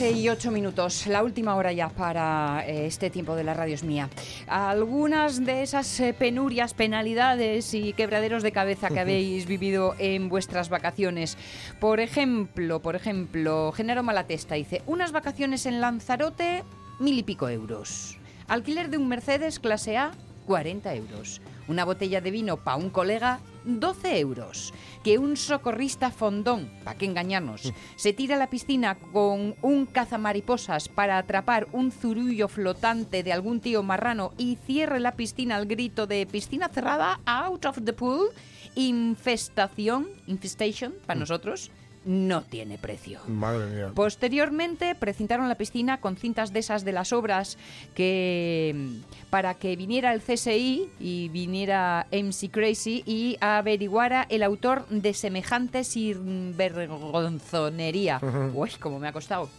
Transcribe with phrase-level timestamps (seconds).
[0.00, 3.82] Y 8 minutos, la última hora ya para eh, este tiempo de la radio es
[3.82, 4.08] mía.
[4.46, 10.68] Algunas de esas eh, penurias, penalidades y quebraderos de cabeza que habéis vivido en vuestras
[10.68, 11.36] vacaciones.
[11.80, 16.62] Por ejemplo, por ejemplo, Genaro Malatesta dice, unas vacaciones en Lanzarote,
[17.00, 18.18] mil y pico euros.
[18.46, 20.12] Alquiler de un Mercedes clase A,
[20.46, 21.40] 40 euros.
[21.66, 24.72] Una botella de vino para un colega, 12 euros.
[25.04, 27.66] Que un socorrista fondón, ¿para qué engañarnos?
[27.66, 27.68] Mm.
[27.96, 33.60] Se tira a la piscina con un cazamariposas para atrapar un zurullo flotante de algún
[33.60, 38.28] tío marrano y cierre la piscina al grito de piscina cerrada, out of the pool,
[38.74, 41.20] infestación, infestation para mm.
[41.20, 41.70] nosotros
[42.08, 43.20] no tiene precio.
[43.26, 43.92] Madre mía.
[43.94, 47.58] Posteriormente precintaron la piscina con cintas de esas de las obras
[47.94, 55.12] que para que viniera el CSI y viniera MC Crazy y averiguara el autor de
[55.12, 58.22] semejante sinvergonzonería.
[58.54, 59.50] Uy, como me ha costado.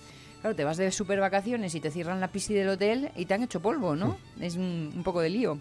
[0.42, 3.34] Claro, te vas de super vacaciones y te cierran la piscina del hotel y te
[3.34, 4.18] han hecho polvo, ¿no?
[4.40, 5.60] Es un, poco de lío.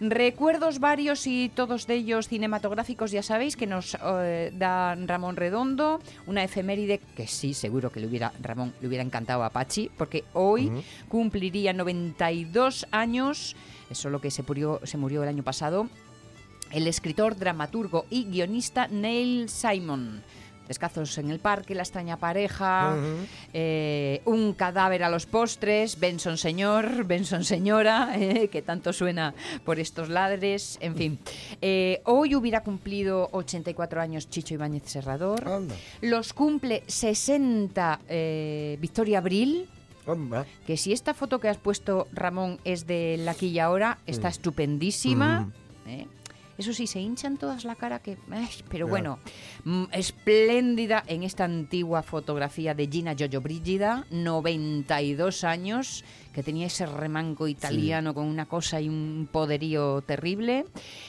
[0.00, 6.00] Recuerdos varios y todos de ellos cinematográficos, ya sabéis, que nos eh, da Ramón Redondo,
[6.26, 10.24] una efeméride que sí, seguro que le hubiera, Ramón, le hubiera encantado a Pachi, porque
[10.32, 10.72] hoy
[11.08, 13.54] cumpliría 92 años,
[13.90, 15.88] eso es lo que se murió, se murió el año pasado,
[16.72, 20.24] el escritor, dramaturgo y guionista Neil Simon
[20.68, 22.96] Descazos en el parque, La extraña pareja,
[23.52, 29.34] eh, Un cadáver a los postres, Benson señor, Benson señora, eh, que tanto suena
[29.64, 31.18] por estos ladres, en fin.
[31.60, 35.44] Eh, hoy hubiera cumplido 84 años Chicho Ibáñez Serrador.
[36.00, 38.00] Los cumple 60
[38.78, 39.68] Victoria Abril.
[40.66, 45.50] Que si esta foto que has puesto, Ramón, es de la quilla ahora, está estupendísima.
[46.58, 48.16] Eso sí, se hinchan todas la cara que...
[48.68, 49.18] pero bueno,
[49.64, 56.86] mm, espléndida en esta antigua fotografía de Gina Giorgio Brigida, 92 años, que tenía ese
[56.86, 60.64] remanco italiano con una cosa y un poderío terrible,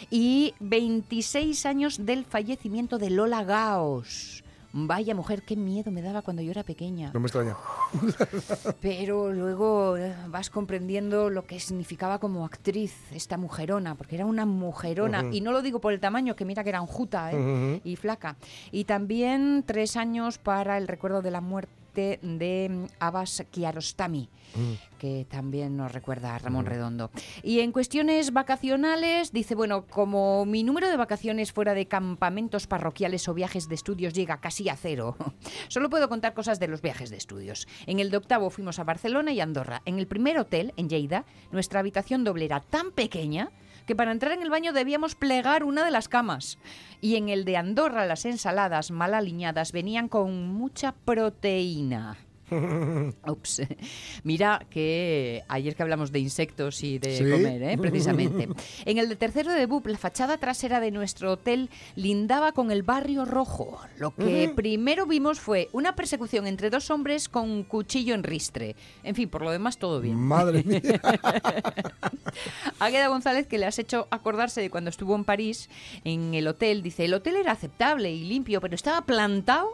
[0.10, 4.44] y 26 años del fallecimiento de Lola Gaos
[4.80, 7.10] Vaya mujer, qué miedo me daba cuando yo era pequeña.
[7.12, 7.58] No me extraña.
[8.80, 14.46] Pero luego eh, vas comprendiendo lo que significaba como actriz esta mujerona, porque era una
[14.46, 15.26] mujerona.
[15.32, 17.82] Y no lo digo por el tamaño, que mira que era enjuta ¿eh?
[17.84, 18.38] y flaca.
[18.72, 24.98] Y también tres años para el recuerdo de la muerte de mm, Abbas Kiarostami, mm.
[25.00, 26.68] que también nos recuerda a Ramón mm.
[26.68, 27.12] Redondo.
[27.44, 33.28] Y en cuestiones vacacionales, dice, bueno, como mi número de vacaciones fuera de campamentos parroquiales
[33.28, 35.18] o viajes de estudios llega casi a cero,
[35.68, 37.68] solo puedo contar cosas de los viajes de estudios.
[37.88, 39.82] En el de octavo fuimos a Barcelona y Andorra.
[39.86, 43.52] En el primer hotel, en Lleida, nuestra habitación doble era tan pequeña
[43.88, 46.60] que para entrar en el baño debíamos plegar una de las camas.
[47.02, 52.18] Y en el de Andorra las ensaladas mal aliñadas venían con mucha proteína.
[53.28, 53.62] Ups.
[54.24, 57.78] Mira que ayer que hablamos de insectos y de comer, ¿eh?
[57.78, 58.48] precisamente.
[58.86, 62.84] En el de tercero de BUP, la fachada trasera de nuestro hotel lindaba con el
[62.84, 63.80] barrio rojo.
[63.98, 68.76] Lo que primero vimos fue una persecución entre dos hombres con cuchillo en ristre.
[69.04, 70.16] En fin, por lo demás, todo bien.
[70.16, 70.82] Madre mía.
[72.80, 75.70] Águeda González, que le has hecho acordarse de cuando estuvo en París,
[76.04, 79.70] en el hotel, dice: el hotel era aceptable y limpio, pero estaba plantado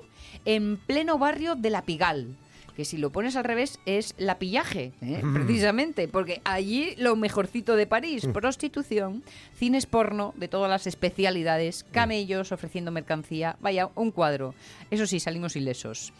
[0.46, 2.36] en pleno barrio de La Pigal
[2.76, 5.22] que si lo pones al revés es la pillaje, ¿eh?
[5.34, 9.24] precisamente, porque allí lo mejorcito de París, prostitución,
[9.56, 14.56] cines porno de todas las especialidades, camellos ofreciendo mercancía, vaya, un cuadro.
[14.92, 16.14] Eso sí, salimos ilesos.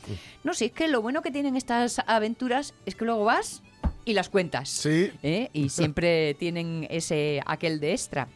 [0.44, 3.62] No sé, es que lo bueno que tienen estas aventuras es que luego vas
[4.06, 4.70] y las cuentas.
[4.70, 5.12] Sí.
[5.24, 5.50] ¿eh?
[5.54, 8.28] Y siempre tienen ese aquel de extra.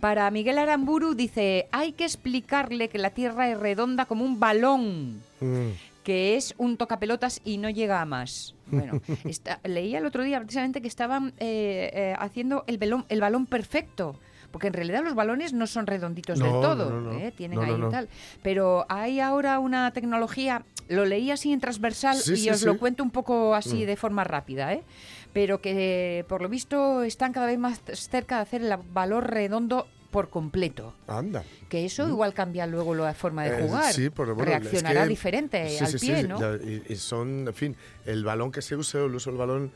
[0.00, 5.22] Para Miguel Aramburu dice, hay que explicarle que la Tierra es redonda como un balón
[5.44, 5.72] Mm.
[6.04, 8.54] Que es un tocapelotas y no llega a más.
[8.66, 13.20] Bueno, está- leía el otro día precisamente que estaban eh, eh, haciendo el balón, el
[13.20, 14.20] balón perfecto.
[14.52, 17.18] Porque en realidad los balones no son redonditos No, del todo, no, no.
[17.18, 17.32] ¿eh?
[17.36, 18.08] tienen ahí tal.
[18.44, 22.66] Pero hay ahora una tecnología, lo leí así en transversal Sí, y sí, os sí.
[22.66, 23.86] lo cuento un poco así Mm.
[23.86, 24.84] de forma rápida, ¿eh?
[25.32, 29.88] pero que por lo visto están cada vez más cerca de hacer el valor redondo
[30.14, 30.94] por completo.
[31.08, 31.42] Anda.
[31.68, 33.54] Que eso igual cambia luego la forma de Mm.
[33.64, 33.92] Eh, jugar.
[33.92, 36.54] sí, pero bueno, es Reaccionará que- diferente sí, al sí, pie, sí, ¿no?
[36.56, 37.76] y, y son, en fin,
[38.06, 39.72] el balón que se use o el uso del balón.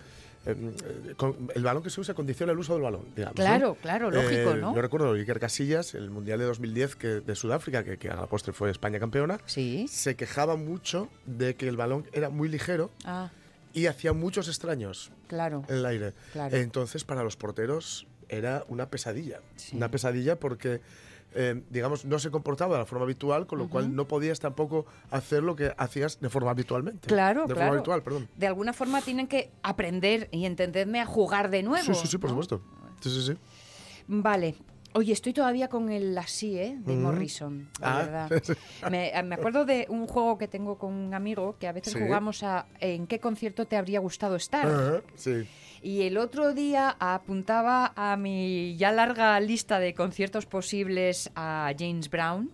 [0.47, 0.55] eh,
[1.11, 3.03] eh, con- el balón que se usa condiciona el uso del balón.
[3.35, 4.75] Claro, claro, lógico, Eh, ¿no?
[4.75, 8.27] Yo recuerdo Iker Casillas, el Mundial de 2010 que, de Sudáfrica, que, que a la
[8.29, 9.87] postre fue España campeona, Sí.
[9.89, 13.31] se quejaba mucho de que el balón era muy ligero Ah,
[13.75, 15.65] y hacía muchos extraños claro.
[15.69, 16.15] en el aire.
[16.33, 16.57] Claro.
[16.57, 19.41] Entonces, para los porteros era una pesadilla.
[19.57, 19.77] Sí.
[19.77, 20.81] Una pesadilla porque,
[21.35, 24.87] eh, digamos, no se comportaba de la forma habitual, con lo cual no podías tampoco
[25.11, 27.09] hacer lo que hacías de forma habitualmente.
[27.09, 27.61] Claro, De claro.
[27.61, 28.29] forma habitual, perdón.
[28.37, 31.85] De alguna forma tienen que aprender y entenderme a jugar de nuevo.
[31.85, 32.43] Sí, sí, sí, por ¿no?
[32.43, 32.63] supuesto.
[33.01, 33.39] Sí, sí, sí.
[34.07, 34.55] Vale.
[34.99, 36.77] Oye, estoy todavía con el así, ¿eh?
[36.85, 37.03] De Ujú.
[37.03, 37.99] Morrison, de Ah.
[37.99, 38.43] verdad.
[38.91, 42.01] Me, me acuerdo de un juego que tengo con un amigo que a veces Sí.
[42.01, 44.67] jugamos a ¿en qué concierto te habría gustado estar?
[44.67, 45.47] Ajá, sí.
[45.83, 52.11] Y el otro día apuntaba a mi ya larga lista de conciertos posibles a James
[52.11, 52.51] Brown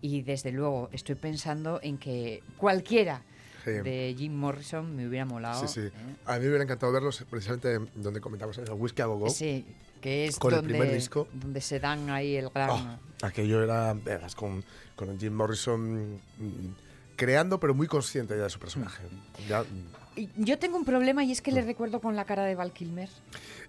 [0.00, 3.22] y desde luego estoy pensando en que cualquiera
[3.64, 3.70] Sí.
[3.70, 5.64] de Jim Morrison me hubiera molado.
[5.64, 5.86] Sí, sí.
[5.86, 5.90] ¿eh?
[6.26, 9.30] A mí me hubiera encantado verlos precisamente donde comentamos el Whisky a Go.
[9.30, 9.64] Sí,
[10.04, 11.26] que es Con el donde, primer disco.
[11.32, 12.68] donde se dan ahí el gran...
[12.70, 13.96] Oh, aquello era,
[14.36, 14.62] con,
[14.96, 16.68] con Jim Morrison mm,
[17.16, 19.02] creando, pero muy consciente ya de su personaje.
[19.48, 19.64] Ya,
[20.14, 22.74] Y Yo tengo un problema y es que le recuerdo con la cara de Val
[22.74, 23.08] Kilmer.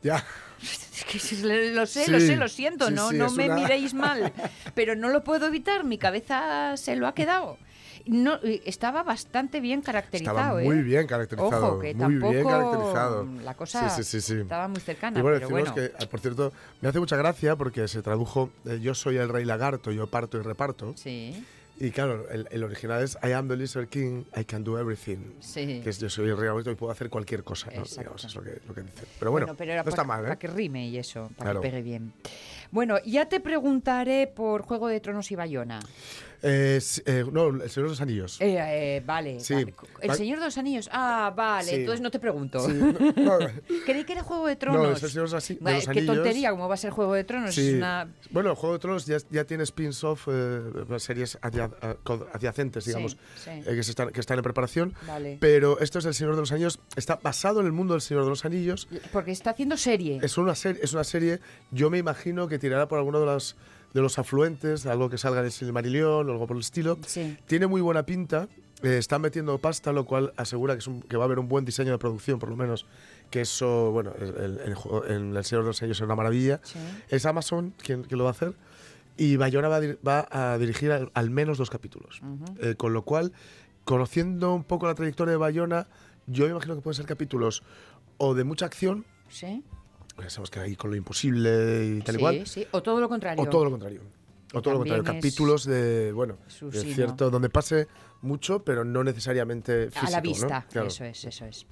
[0.04, 0.26] ya.
[0.62, 1.38] Es que
[1.72, 4.34] lo sé, Sí, lo sé, lo siento, sí, no, sí, no me una- miréis mal,
[4.74, 7.58] pero no lo puedo evitar, mi cabeza se lo ha quedado.
[8.08, 10.38] No, estaba bastante bien caracterizado.
[10.38, 10.66] Estaba ¿eh?
[10.66, 11.68] muy bien caracterizado.
[11.74, 13.28] Ojo, que muy tampoco bien caracterizado.
[13.44, 14.42] la cosa Sí, sí, sí, sí.
[14.42, 15.90] estaba muy cercana, Y bueno, pero decimos bueno.
[15.98, 19.30] que, ah, por cierto, me hace mucha gracia porque se tradujo eh, Yo soy el
[19.30, 20.94] rey lagarto, yo parto y reparto.
[20.96, 21.44] Sí,
[21.78, 25.18] Y claro, el, el original es I am the lizard king, I can do everything.
[25.40, 25.82] sí.
[25.84, 27.68] Que es yo soy el rey lagarto y puedo hacer cualquier cosa.
[27.72, 27.80] ¿no?
[27.82, 28.00] Exacto.
[28.02, 28.84] Digamos, es lo que, lo que.
[29.20, 30.38] Pero bueno, pero no está para, mal, ¿eh?
[30.38, 31.62] que rime y eso, para Claro.
[31.62, 32.14] que pegue bien.
[32.72, 35.80] Bueno, ya te preguntaré por Juego de Tronos y Bayona.
[36.48, 38.40] Eh, eh, no, El Señor de los Anillos.
[38.40, 39.54] Eh, eh, vale, Sí.
[39.56, 39.74] vale.
[40.02, 40.90] El Señor de los Anillos.
[40.92, 41.76] Ah, vale, Sí.
[41.78, 42.60] entonces no te pregunto.
[42.60, 43.38] Sí, no, no,
[43.86, 44.84] Creí que era Juego de Tronos.
[44.84, 46.16] No, es el Señor de los Asi- de Vale, los Qué Anillos.
[46.16, 47.56] tontería, ¿cómo va a ser Juego de Tronos?
[47.56, 47.70] Sí.
[47.70, 48.08] Es una...
[48.30, 50.62] Bueno, el Juego de Tronos ya, ya tiene spin-off, eh,
[51.00, 51.38] series
[52.04, 53.50] co- adyacentes, digamos, sí.
[53.50, 54.94] eh, que, se están, que están en preparación.
[55.08, 55.38] Vale.
[55.42, 58.24] Pero esto es El Señor de los Anillos, está basado en el mundo del Señor
[58.24, 58.88] de los Anillos.
[59.12, 60.20] Porque está haciendo serie.
[60.22, 61.40] Es una, serie, es una serie,
[61.72, 63.56] yo me imagino que tirará por alguno de los,
[63.94, 66.98] de los afluentes, algo que salga en el Silmarillion o algo por el estilo.
[67.06, 67.38] Sí.
[67.46, 68.48] Tiene muy buena pinta,
[68.84, 71.48] eh, están metiendo pasta, lo cual asegura que, es un- que va a haber un
[71.48, 72.86] buen diseño de producción, por lo menos.
[73.30, 74.60] Que eso, bueno, el- el-
[75.10, 76.60] el El Señor de los Anillos es una maravilla.
[76.64, 76.78] Sí.
[77.10, 78.54] Es Amazon quien, quien lo va a hacer.
[79.18, 82.22] Y Bayona va a, dir- va a dirigir al, al menos dos capítulos.
[82.60, 83.32] Eh, con lo cual,
[83.86, 85.88] conociendo un poco la trayectoria de Bayona,
[86.28, 87.64] yo imagino que pueden ser capítulos
[88.18, 89.64] o de mucha acción, Sí.
[90.28, 92.68] Sabemos que hay con lo imposible y tal y cual, sí, sí.
[92.72, 93.44] O todo lo contrario.
[93.44, 94.02] o todo lo contrario.
[94.54, 97.88] O todo lo contrario, capítulos de, bueno, de cierto, donde pase
[98.22, 100.08] mucho, pero no necesariamente físico.
[100.08, 100.24] a la ¿no?
[100.24, 100.88] vista, Claro.
[100.88, 101.66] eso es, eso es.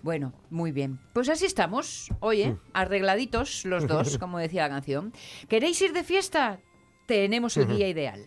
[0.00, 0.98] Bueno, muy bien.
[1.12, 2.58] Pues así estamos, oye, Mm.
[2.72, 5.12] arregladitos los dos, como decía la canción.
[5.48, 6.60] ¿Queréis ir de fiesta?
[7.06, 8.24] Tenemos el guía ideal.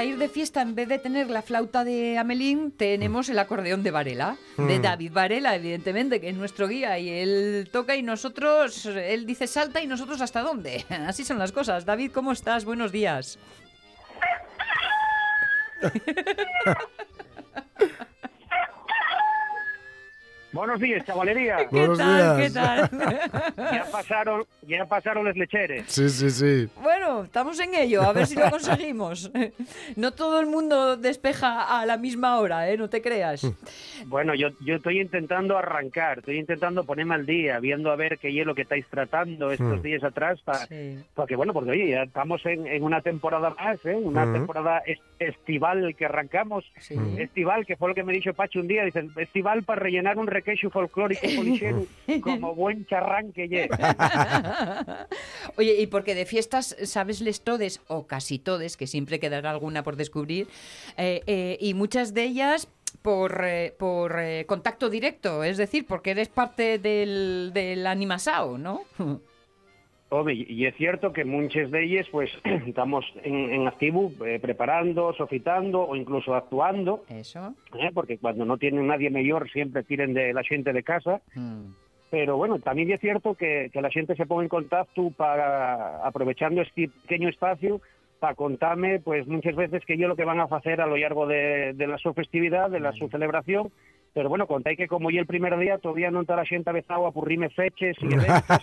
[0.00, 3.82] Para ir de fiesta, en vez de tener la flauta de Amelín, tenemos el acordeón
[3.82, 4.82] de Varela, de Mm.
[4.82, 9.82] David Varela, evidentemente, que es nuestro guía, y él toca y nosotros, él dice salta
[9.82, 10.86] y nosotros hasta dónde.
[11.06, 11.84] Así son las cosas.
[11.84, 12.64] David, ¿cómo estás?
[12.64, 13.38] Buenos días.
[20.52, 21.58] Buenos días, chavalería.
[21.68, 22.36] ¿Qué Buenos tal?
[22.40, 22.90] ¿Qué tal?
[23.56, 25.84] Ya pasaron, ya pasaron los lecheres.
[25.86, 26.68] Sí, sí, sí.
[26.82, 29.30] bueno, ello, estamos en ello, a ver si lo conseguimos.
[29.96, 32.76] No todo el mundo despeja a la misma hora, ¿eh?
[32.76, 33.46] No te creas.
[34.06, 38.28] Bueno, yo, yo estoy intentando arrancar, estoy intentando ponerme al día, viendo a ver qué
[38.38, 39.82] es lo que estáis tratando estos Mm.
[39.82, 40.98] días atrás, para Sí.
[41.28, 43.94] que bueno, porque oye, ya estamos en, en una temporada más, ¿eh?
[43.94, 44.32] una Mm.
[44.32, 46.64] temporada es- estival que arrancamos.
[46.78, 46.96] Sí.
[47.18, 50.26] Estival, que fue lo que me dijo Pacho un día, dice, estival para rellenar un
[50.26, 51.84] requeixo folclórico polixero
[52.22, 53.68] como buen charrán que lle.
[55.56, 59.82] Oye, y porque de fiestas sabes les todes, o casi todes, que siempre quedará alguna
[59.82, 60.48] por descubrir,
[60.98, 62.68] eh, eh, y muchas de ellas
[63.00, 68.82] por, eh, por eh, contacto directo, es decir, porque eres parte del, del animasao, ¿no?
[70.28, 72.30] Y es cierto que muchas de ellas pues
[72.66, 77.54] estamos en, en activo eh, preparando, sofitando o incluso actuando, Eso.
[77.78, 77.90] ¿eh?
[77.94, 81.22] porque cuando no tienen nadie mayor siempre tiren de la gente de casa.
[81.36, 81.66] Mm.
[82.10, 86.60] Pero bueno, también es cierto que, que la gente se ponga en contacto para, aprovechando
[86.60, 87.80] este pequeño espacio,
[88.18, 91.26] para contarme, pues muchas veces que yo lo que van a hacer a lo largo
[91.26, 93.70] de, de la su festividad, de la su celebración,
[94.12, 97.12] pero bueno, contáis que como yo el primer día todavía no la gente avesado a
[97.12, 98.60] purrime feches y eventos,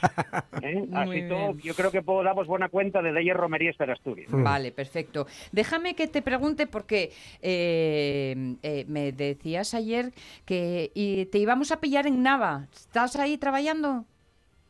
[0.62, 0.88] ¿eh?
[0.94, 4.30] Así todo, yo creo que puedo daros buena cuenta de ellas romerías para Asturias.
[4.32, 5.27] Vale, perfecto.
[5.51, 7.12] Déjame que te pregunte porque
[7.42, 10.12] eh, eh, me decías ayer
[10.46, 12.68] que y te íbamos a pillar en Nava.
[12.72, 14.06] ¿Estás ahí trabajando?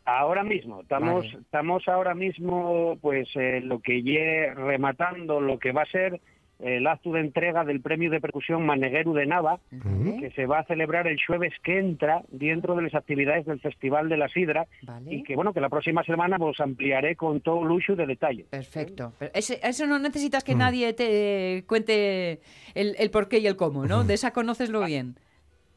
[0.05, 1.39] Ahora mismo, estamos, Vale.
[1.41, 6.21] estamos ahora mismo, pues eh, lo que lle rematando lo que va a ser
[6.59, 9.59] el acto de entrega del premio de percusión Manegueru de Nava,
[10.19, 14.09] que se va a celebrar el jueves que entra dentro de las actividades del Festival
[14.09, 15.13] de la Sidra Vale.
[15.13, 18.45] y que bueno que la próxima semana os ampliaré con todo lujo de detalle.
[18.49, 19.13] Perfecto.
[19.19, 22.39] Pero ese- eso no necesitas que nadie te cuente
[22.73, 24.03] el, el por qué y el cómo, ¿no?
[24.03, 25.15] De esa conoceslo bien.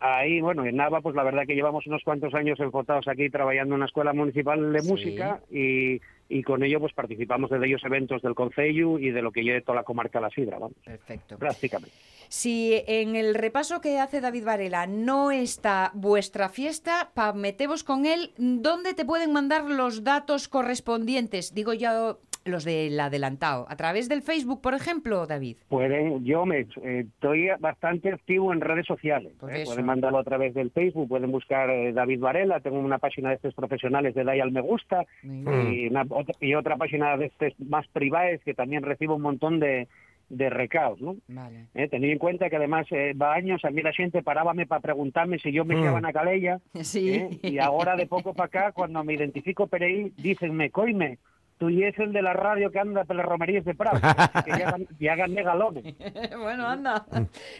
[0.02, 3.75] Ahí, bueno, en Nava, pues la verdad que llevamos unos cuantos años enfocados aquí trabajando
[3.75, 4.88] en una escuela municipal de Sí.
[4.88, 9.30] música y, y con ello pues participamos de ellos eventos del Concello y de lo
[9.30, 11.37] que lleve toda la comarca La Sidra, vamos, Perfecto.
[11.37, 11.95] prácticamente.
[12.28, 18.07] Si en el repaso que hace David Varela no está vuestra fiesta, pa metemos con
[18.07, 21.52] él, ¿dónde te pueden mandar los datos correspondientes?
[21.54, 23.66] Digo yo, los del adelantado.
[23.69, 25.57] ¿A través del Facebook, por ejemplo, David?
[25.69, 29.33] Pueden, yo me eh, estoy bastante activo en redes sociales.
[29.49, 29.62] ¿eh?
[29.64, 33.37] Pueden mandarlo a través del Facebook, pueden buscar eh, David Varela, tengo una página de
[33.37, 35.73] estos profesionales de Dai al Me Gusta bien.
[35.73, 39.61] y, una- otra, y otra página de estos más privadas que también recibo un montón
[39.61, 39.88] de,
[40.28, 41.16] de recaos, ¿no?
[41.28, 41.66] Vale.
[41.75, 44.80] Eh, tened en cuenta que además eh, va años a mí la gente parábame para
[44.80, 45.78] preguntarme si yo me Mm.
[45.78, 47.11] llamaban a Calella Sí.
[47.14, 47.38] ¿eh?
[47.42, 51.19] y ahora de poco para acá cuando me identifico ahí dicenme coime
[51.61, 54.00] tú y es el de la radio que anda por las romerías de Prado
[54.45, 55.95] que ya hagan, ya hagan de galones
[56.40, 57.05] bueno, anda.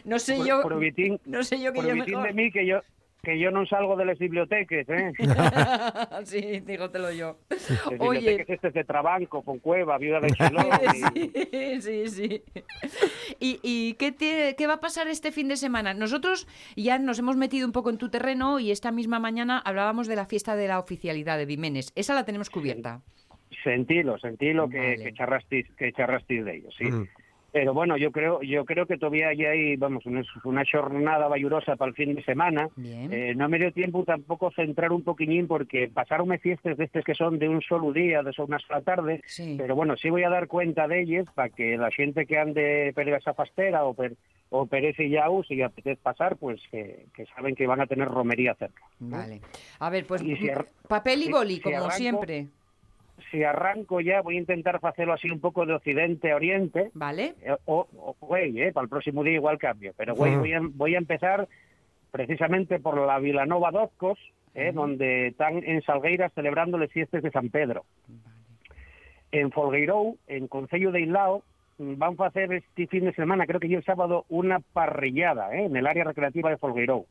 [0.03, 0.61] No sé Por- yo.
[1.25, 2.23] No sé yo que por yo mejor.
[2.27, 2.81] de mí que yo
[3.23, 5.11] que yo no salgo de las bibliotecas ¿eh?
[6.25, 7.37] sí, dígotelo yo.
[7.51, 8.19] Las Oye.
[8.19, 10.65] bibliotecas estas de Trabanco, Foncueva, Viuda de Chelón
[11.13, 12.43] y- Sí, sí, sí.
[13.39, 15.93] ¿Y, y qué, tiene- qué va a pasar este fin de semana?
[15.93, 20.07] Nosotros ya nos hemos metido un poco en tu terreno y esta misma mañana hablábamos
[20.07, 21.91] de la fiesta de la oficialidad de Vimenes.
[21.95, 23.01] Esa la tenemos cubierta.
[23.63, 25.03] Sentilo que, Vale.
[25.03, 26.85] que charrasteis, que charrasteis de ellos, sí.
[26.85, 27.07] Mm.
[27.53, 31.89] Pero bueno, yo creo, yo creo que todavía hay vamos, una, una jornada vallurosa para
[31.89, 32.69] el fin de semana.
[32.81, 37.13] Eh, no me dio tiempo tampoco centrar un poquillín porque pasaronme fiestas de estas que
[37.13, 39.19] son de un solo día, de una sola tarde.
[39.25, 39.55] Sí.
[39.59, 42.93] Pero bueno, sí voy a dar cuenta de ellas para que la gente que ande
[42.95, 44.13] per esa fastera o per,
[44.49, 48.07] o per ese yaú, si apetece pasar, pues que, que saben que van a tener
[48.07, 48.81] romería cerca.
[48.99, 49.41] Vale.
[49.79, 50.49] A ver, pues Y si
[50.87, 52.47] papel y boli, si como arranco- siempre.
[53.31, 56.91] Si arranco ya, voy a intentar hacerlo así un poco de occidente a oriente.
[56.93, 57.35] ¿Vale?
[57.41, 59.93] Eh, o, o, güey, eh, para el próximo día igual cambio.
[59.95, 61.47] Pero, güey, voy, a, voy a empezar
[62.11, 64.19] precisamente por la Vilanova Dozcos,
[64.53, 67.85] eh, donde están en Salgueiras celebrando las fiestas de San Pedro.
[69.31, 71.43] En Folgueirou, en Concello de Ilao,
[71.77, 75.55] mm, van a hacer este fin de semana, creo que yo el sábado, una parrillada
[75.55, 77.05] eh, en el área recreativa de Folgueirou.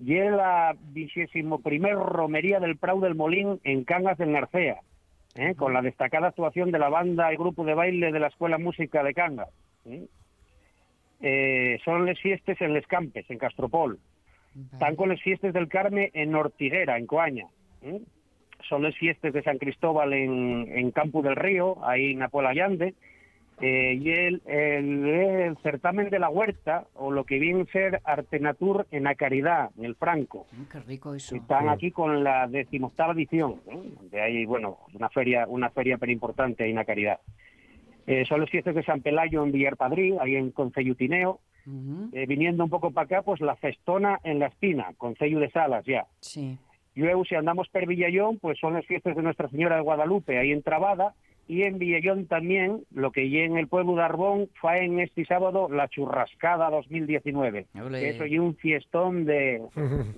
[0.00, 4.80] Y es la vigésimo primer romería del Prau del Molín en Cangas del Narcea,
[5.34, 5.54] ¿eh?
[5.56, 9.02] con la destacada actuación de la banda y grupo de baile de la Escuela Música
[9.02, 9.48] de Cangas.
[9.86, 10.06] ¿eh?
[11.20, 13.98] Eh, son las fiestas en Les Campes, en Castropol.
[14.72, 17.46] Están con las fiestas del Carme en Ortiguera, en Coaña.
[18.68, 22.94] Son las fiestas de San Cristóbal en, en Campo del Río, ahí en Apuela Allande.
[23.60, 28.00] Eh, y el, el, el certamen de la huerta, o lo que viene a ser
[28.04, 30.46] Artenatur en la Caridad, en el Franco.
[30.52, 31.34] Mm, Qué rico eso.
[31.34, 33.90] Están aquí con la decimoctava edición, ¿eh?
[34.12, 37.18] de ahí, bueno, una feria, una feria pero importante ahí en la Caridad.
[38.06, 42.64] Eh, son los fiestas de San Pelayo en Villarpadrí, ahí en Concellutineo, Ujú, eh, viniendo
[42.64, 46.06] un poco para acá, pues la Festona en La Espina, Concello de Salas ya.
[46.20, 46.56] Sí.
[46.94, 50.52] Luego, si andamos per Villallón, pues son las fiestas de Nuestra Señora de Guadalupe, ahí
[50.52, 51.14] en Trabada,
[51.48, 55.24] y en Villellón también, lo que y en el pueblo de Arbón fue en este
[55.24, 57.66] sábado la churrascada 2019.
[57.82, 58.00] Ole.
[58.00, 59.62] Que Eso y un fiestón de,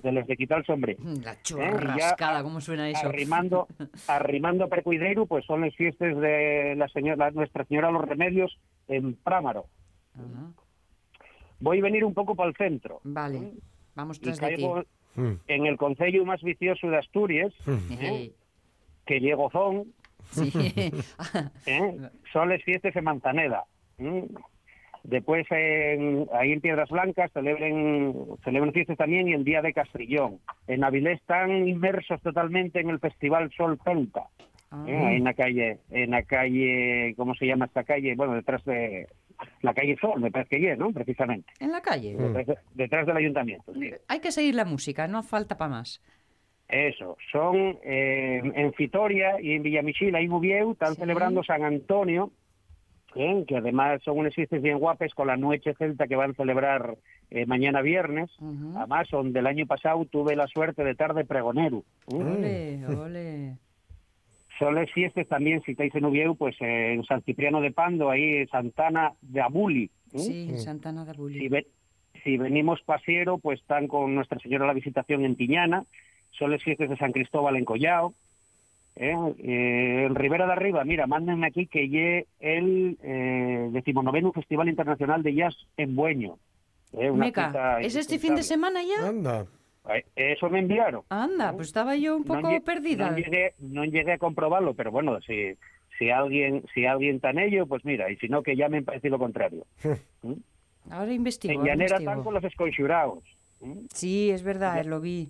[0.03, 0.97] de los de quitar el sombre.
[1.23, 3.07] La Eh, churrascada, ya ¿cómo suena eso?
[3.07, 3.67] Arrimando,
[4.07, 8.57] arrimando Percuideiru, pues son las fiestas de la señora, Nuestra Señora los Remedios
[8.87, 9.65] en Prámaro.
[11.59, 12.99] Voy a venir un poco para el centro.
[13.03, 13.53] Vale,
[13.95, 14.53] vamos tras de ti.
[14.55, 14.83] caigo
[15.13, 15.31] Mm.
[15.49, 18.31] en el concello más vicioso de Asturias, Ejé.
[19.05, 19.91] que llego Zón,
[20.31, 20.51] Sí.
[21.65, 21.97] ¿eh?
[22.31, 23.63] son las fiestas en Manzaneda.
[23.99, 24.25] ¿eh?
[25.03, 30.39] Después, en- ahí en Piedras Blancas, celebren, celebran fiestas también y el Día de Castrillón.
[30.67, 34.27] En Avilés están inmersos totalmente en el Festival Sol Celta.
[34.69, 34.85] Ah.
[34.87, 35.15] ¿eh?
[35.17, 38.13] En la calle, en la calle, ¿cómo se llama esta calle?
[38.15, 39.07] Bueno, detrás de
[39.63, 40.91] la calle Sol, me parece que es, ¿no?
[40.91, 41.51] Precisamente.
[41.59, 42.15] En la calle.
[42.15, 43.73] Detrás, de- detrás del ayuntamiento.
[43.73, 43.91] sí.
[44.07, 45.99] Hay que seguir la música, no falta para más.
[46.71, 51.01] Eso, son eh, en Fitoria y en Villamichil, y en Ubieu, están Sí.
[51.01, 52.31] celebrando San Antonio,
[53.15, 53.43] ¿eh?
[53.45, 56.95] que además son unas fiestas bien guapas con la Noche Celta que van a celebrar
[57.29, 58.29] eh, mañana viernes.
[58.75, 61.83] Además, donde el año pasado tuve la suerte de estar de pregonero.
[62.09, 62.15] ¿eh?
[62.15, 63.57] Ole, ole.
[64.59, 68.09] Son las fiestas también, si estáis en Ubieu, pues eh, en San Cipriano de Pando,
[68.09, 69.89] ahí Santana de Abuli.
[70.15, 71.67] Sí, Santana de Si, ve-
[72.23, 75.85] si venimos pasiero, pues están con Nuestra Señora la Visitación en Tiñana,
[76.41, 78.15] son las fiestas de San Cristóbal en Collao.
[78.95, 79.13] ¿eh?
[79.37, 85.21] Eh, en Ribera de Arriba, mira, mándenme aquí que lle el eh, decimonoveno Festival Internacional
[85.21, 86.37] de Jazz en Bueño.
[86.93, 87.11] ¿eh?
[87.11, 89.07] Una Meca, ¿es este fin de semana ya?
[89.07, 89.45] Anda.
[89.93, 91.03] Eh, Eso me enviaron.
[91.09, 93.11] Anda, pues estaba yo un No poco perdida.
[93.11, 95.53] No llegué, no llegué a comprobarlo, pero bueno, si,
[95.99, 98.97] si alguien si alguien está en ello, pues mira, y si no, que llamen para
[98.97, 99.63] decir lo contrario.
[100.89, 101.53] Ahora investigo.
[101.53, 103.23] en Llanera están con los esconxurados.
[103.61, 103.75] ¿eh?
[103.93, 105.29] Sí, es verdad, lo vi.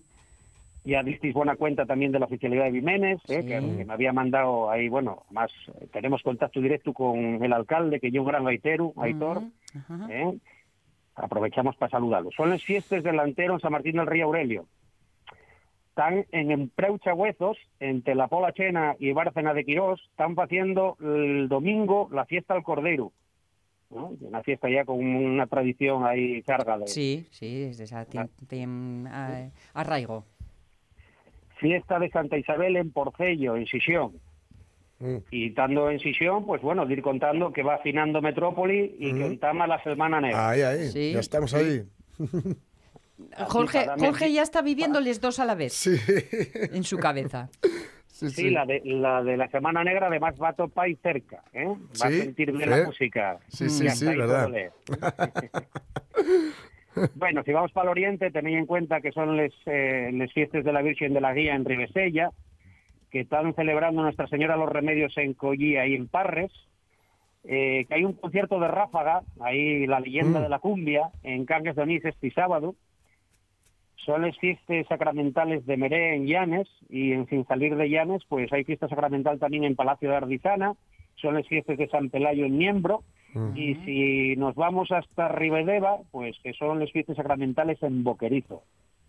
[0.83, 3.47] Ya disteis buena cuenta también de la oficialidad de Vimenes, eh, Sí.
[3.47, 7.99] que, que me había mandado ahí, bueno, más eh, tenemos contacto directo con el alcalde,
[7.99, 9.49] que yo un gran gaitero, Aitor, Ujú,
[9.93, 10.07] ajá.
[10.09, 10.37] eh,
[11.15, 12.31] aprovechamos para saludarlo.
[12.35, 14.65] Son las fiestas delantero en San Martín del Río Aurelio.
[15.89, 21.49] Están en Empreucha Huezos, entre la Pola Chena y Bárcena de Quirós, están haciendo el
[21.49, 23.11] domingo la fiesta al Cordero.
[23.89, 24.13] ¿no?
[24.21, 29.49] Una fiesta ya con una tradición ahí carga de, Sí, sí, es de esa ah,
[29.73, 30.23] arraigo.
[31.61, 34.11] Fiesta de Santa Isabel en Porcello, en Sisión.
[34.99, 35.17] Mm.
[35.31, 39.25] Y estando en Sisión, pues bueno, de ir contando que va afinando Metrópoli y que
[39.25, 40.49] entama la Semana Negra.
[40.49, 40.89] Ahí, ahí.
[40.89, 41.13] Sí.
[41.13, 41.83] Ya estamos ahí.
[43.47, 45.95] Jorge, Jorge ya está viviéndoles dos a la vez Sí.
[46.73, 47.49] en su cabeza.
[48.07, 51.41] Sí, Sí, la de, la de la Semana Negra además va a topar ahí cerca,
[51.53, 51.65] ¿eh?
[51.65, 52.69] Va Sí, a sentir bien sí.
[52.69, 53.39] la música.
[53.47, 54.47] Sí, sí, Y sí, verdad.
[57.15, 60.81] bueno, si vamos para el oriente, tenéis en cuenta que son las fiestas de la
[60.81, 62.31] Virgen de la Guía en Ribesella,
[63.11, 66.51] que están celebrando Nuestra Señora los Remedios en Collía y en Parres,
[67.43, 70.43] eh, que hay un concierto de Ráfaga, ahí la leyenda Mm.
[70.43, 72.75] de la cumbia, en Cangas de Onís este sábado,
[74.05, 78.51] son las fiestas sacramentales de Meré en Llanes y en sin salir de Llanes pues
[78.51, 80.73] hay fiesta sacramental también en Palacio de Ardizana,
[81.15, 83.03] son las fiestas de San Pelayo en Miembro
[83.55, 88.63] y si nos vamos hasta Ribedeva pues que son las fiestas sacramentales en Boquerizo.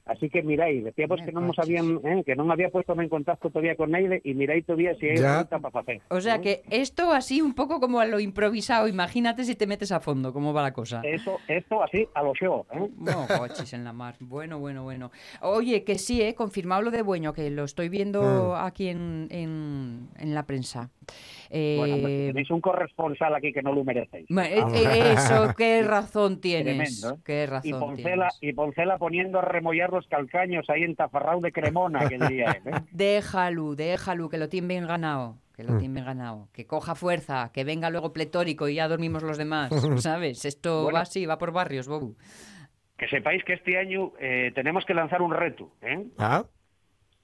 [0.04, 3.00] Así que miráis, decía pues que no nos habían, eh, que no me había puesto
[3.00, 6.00] en contacto todavía con Neide y miráis todavía si hay ruta para hacer.
[6.08, 9.92] O sea que esto así un poco como a lo improvisado, imagínate si te metes
[9.92, 11.02] a fondo, cómo va la cosa.
[11.04, 12.88] Eso, esto así a lo show, ¿eh?
[12.98, 14.16] No, coches en la mar.
[14.18, 15.12] Bueno, bueno, bueno.
[15.40, 16.34] Oye, que sí, ¿eh?
[16.34, 20.90] confirmado lo de Bueño, que lo estoy viendo aquí en, en, en la prensa.
[21.54, 24.26] Eh, Bueno, pues tenéis un corresponsal aquí que no lo merecéis.
[24.30, 27.00] eh, eh, eso, qué razón tienes.
[27.02, 27.22] Tremendo, ¿eh?
[27.26, 28.38] Qué y razón Poncela, tienes.
[28.40, 32.72] y Poncela poniendo a remollar los calcaños ahí en Tafarrao de Cremona, que diría él.
[32.74, 32.80] ¿eh?
[32.92, 35.36] Déjalo, déjalo, que lo tiene bien ganado.
[35.54, 36.48] Que lo tiene bien ganado.
[36.54, 39.70] Que coja fuerza, que venga luego pletórico y ya dormimos los demás.
[40.02, 40.46] ¿Sabes?
[40.46, 40.96] Esto Bueno.
[40.96, 42.16] va así, va por barrios, Bobu.
[42.96, 45.70] Que sepáis que este año eh, tenemos que lanzar un reto.
[45.82, 46.06] ¿eh?
[46.16, 46.44] Ah,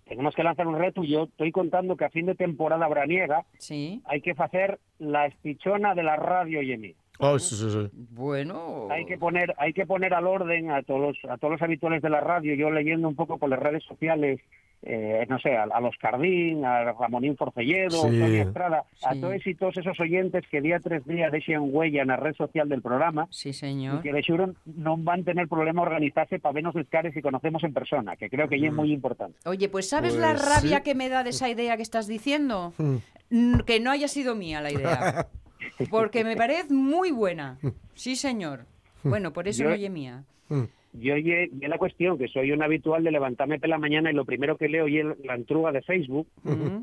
[0.09, 3.44] Tenemos que lanzar un reto y yo estoy contando que a fin de temporada braniega
[3.59, 4.01] Sí.
[4.07, 6.94] hay que hacer la espichona de la radio y mí.
[7.21, 7.90] oh, sí, sí, sí.
[8.11, 8.88] Bueno.
[8.90, 12.01] Hay que poner, hay que poner al orden a todos los, a todos los habituales
[12.03, 12.55] de la radio.
[12.55, 14.40] Yo leyendo un poco por las redes sociales,
[14.83, 18.07] eh, no sé, a, a los Cardín, a Ramonín Forcelledo, Sí.
[18.09, 22.09] Antonio Estrada, a todos y todos esos oyentes que día tras día dejen huella en
[22.09, 23.27] la red social del programa.
[23.31, 24.03] Sí, y señor.
[24.03, 27.73] que de xuro non van tener problema organizarse para vernos les cares y conocemos en
[27.75, 29.37] persona, que creo que ya es muy importante.
[29.47, 30.83] Oye, pues ¿sabes Pues la rabia sí.
[30.85, 32.73] que me da de esa idea que estás diciendo?
[32.79, 32.97] Mm.
[33.31, 35.27] Mm, Que no haya sido mía la idea.
[35.91, 37.59] Porque me parece muy buena.
[37.95, 38.64] Sí, señor.
[39.03, 40.23] Bueno, por eso Yo- no oye mía.
[40.49, 40.64] Mm.
[40.92, 44.24] Yo ye la cuestión, que soy un habitual de levantarme por la mañana y lo
[44.24, 46.27] primero que leo es la entruga de Facebook.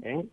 [0.03, 0.25] ¿eh?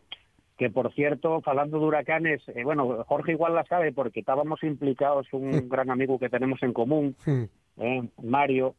[0.59, 5.27] que por cierto, falando de huracanes, eh, bueno, Jorge igual la sabe porque estábamos implicados,
[5.33, 7.17] un gran amigo que tenemos en común,
[7.79, 8.77] eh, Mario,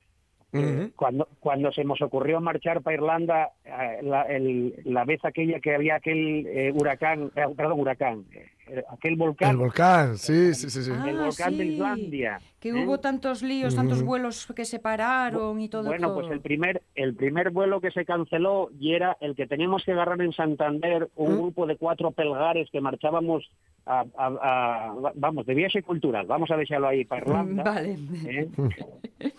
[0.54, 5.60] eh, cuando, cuando se nos ocurrió marchar para Irlanda, eh, la, el- la vez aquella
[5.60, 8.26] que había aquel eh, huracán, eh, perdón, huracán,
[8.68, 10.84] eh, aquel volcán, El volcán, sí, sí, sí.
[10.84, 10.92] sí.
[10.94, 11.74] Ah, el volcán de sí.
[11.74, 12.40] Islandia.
[12.60, 12.74] Que ¿eh?
[12.86, 15.84] hubo tantos líos, tantos vuelos que se pararon y todo.
[15.86, 16.22] Bueno, todo.
[16.22, 19.92] pues el primer, el primer vuelo que se canceló y era el que teníamos que
[19.92, 23.52] agarrar en Santander, un grupo de cuatro pelgares que marchábamos
[23.86, 27.64] a, a- a- vamos, de viaje cultural, vamos a dejarlo ahí para Irlanda.
[27.66, 27.98] Vale.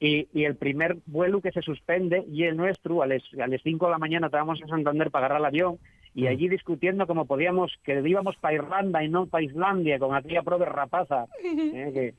[0.00, 3.60] Y, y el primer vuelo que se suspende y el nuestro, a las a las
[3.62, 5.78] 5 de la mañana estábamos en Santander para agarrar el avión
[6.14, 10.42] y allí discutiendo cómo podíamos, que íbamos para Irlanda y no para Islandia con aquella
[10.42, 11.90] prove rapaza, ¿eh?
[11.92, 12.14] que,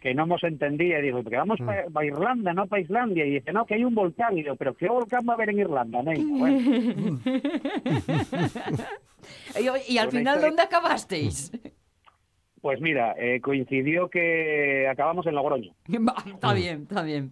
[0.00, 0.98] que no hemos entendía.
[0.98, 3.24] Y digo, porque vamos para Irlanda, no para Islandia.
[3.24, 4.36] Y dice, no, que hay un volcán.
[4.36, 6.02] Y digo, pero ¿qué volcán va a haber en Irlanda?
[6.02, 6.24] ney?".
[9.54, 11.52] Bueno, Y, y al final, ¿dónde acabasteis?
[12.64, 15.72] Pues mira, eh, coincidió que acabamos en Logroño.
[16.26, 17.30] Está bien, está bien.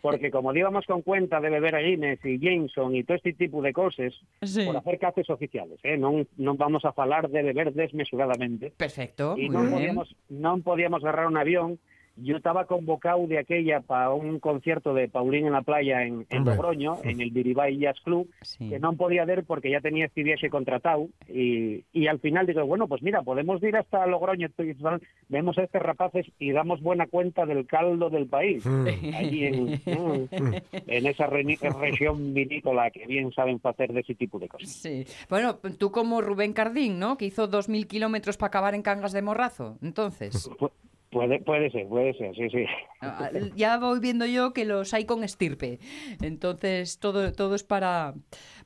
[0.00, 3.72] Porque como íbamos con cuenta de beber Guinness y Jameson y todo este tipo de
[3.72, 4.66] cosas, Sí.
[4.66, 5.94] por hacer caces oficiales, eh?
[5.96, 8.72] non, non vamos a falar de beber desmesuradamente.
[8.74, 9.72] Perfecto, y muy non bien.
[9.78, 11.78] podíamos, non podíamos agarrar un avión.
[12.22, 16.26] Yo estaba convocado de aquella para un concierto de Paulín en la playa en.
[16.30, 18.68] Logroño, en el Biribay Jazz Club, Sí.
[18.68, 22.64] que non podía ver porque ya tenía este viaje contratado y, y al final digo,
[22.66, 24.48] bueno, pues mira, podemos ir hasta Logroño,
[25.28, 29.80] vemos a estos rapaces y damos buena cuenta del caldo del país, allí en,
[30.86, 34.68] en esa re- región vinícola que bien saben hacer de ese tipo de cosas.
[34.70, 35.04] Sí.
[35.28, 37.16] Bueno, tú como Rubén Cardín, ¿no?
[37.16, 39.78] Que hizo 2.000 kilómetros para acabar en Cangas de Morrazo.
[39.82, 40.50] Entonces,
[41.10, 42.64] Puede, puede ser, puede ser, sí, sí.
[43.00, 45.80] ah, ya voy viendo yo que los hay con estirpe.
[46.22, 48.14] Entonces, todo, todo es para,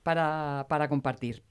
[0.03, 1.43] para, para compartir.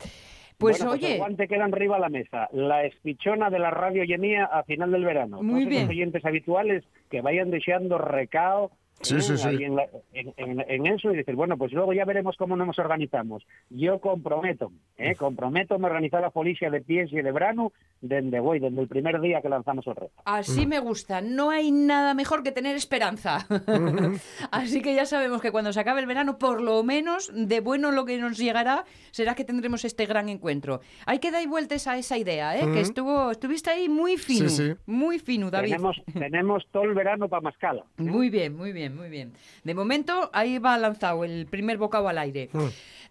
[0.58, 2.48] Pues Bueno, oye, el guante queda arriba a la mesa.
[2.52, 5.42] La espichona de la radio Yemía a final del verano.
[5.42, 5.82] Muy Todos bien.
[5.82, 8.72] Los oyentes habituales que vayan deseando recao
[9.04, 9.22] Sí, ¿eh?
[9.22, 9.48] sí, sí.
[9.48, 12.56] ahí En, la- en- en- en eso y decir, bueno, pues luego ya veremos cómo
[12.56, 13.46] nos organizamos.
[13.70, 15.16] Yo comprometo, ¿eh?
[15.16, 19.20] comprometo a organizar la policía de pies y de verano desde hoy, desde el primer
[19.22, 20.14] día que lanzamos el reto.
[20.26, 21.22] así me gusta.
[21.22, 23.46] No hay nada mejor que tener esperanza.
[24.52, 27.92] Así que ya sabemos que cuando se acabe el verano, por lo menos de bueno
[27.92, 30.82] lo que nos llegará será que tendremos este gran encuentro.
[31.06, 32.72] Hay que dar vueltas a esa idea, ¿eh?
[32.74, 34.50] Que estuvo, estuviste ahí muy fino.
[34.50, 34.74] Sí, sí.
[34.86, 35.72] Muy fino, David.
[35.72, 37.82] Tenemos, tenemos todo el verano para Mascala.
[37.98, 38.04] ¿eh?
[38.04, 39.34] Muy bien, muy bien, muy bien.
[39.64, 42.50] De momento, ahí va lanzado el primer bocado al aire.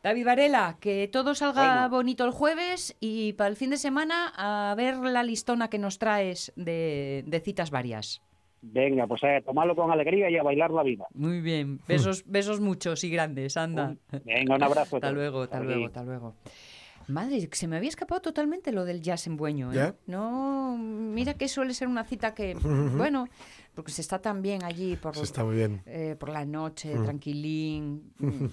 [0.03, 1.89] David Varela, que todo salga Bueno.
[1.91, 5.99] bonito el jueves y para el fin de semana a ver la listona que nos
[5.99, 8.21] traes de, de citas varias.
[8.65, 11.05] Venga, pues a tomarlo con alegría y a bailar la vida.
[11.15, 13.97] Muy bien, besos, besos muchos y grandes, anda.
[14.25, 14.97] Venga, un abrazo.
[14.97, 15.87] Hasta luego, hasta luego.
[15.87, 16.35] hasta luego.
[17.09, 19.77] Madre, se me había escapado totalmente lo del jazz en Bueño, ¿eh?
[19.77, 19.95] ¿Ya?
[20.07, 22.55] No, mira que suele ser una cita que,
[22.97, 23.29] bueno,
[23.75, 25.83] porque se está tan bien allí por, Sí, está muy bien.
[25.87, 28.13] eh, por la noche, tranquilín.
[28.19, 28.47] mm.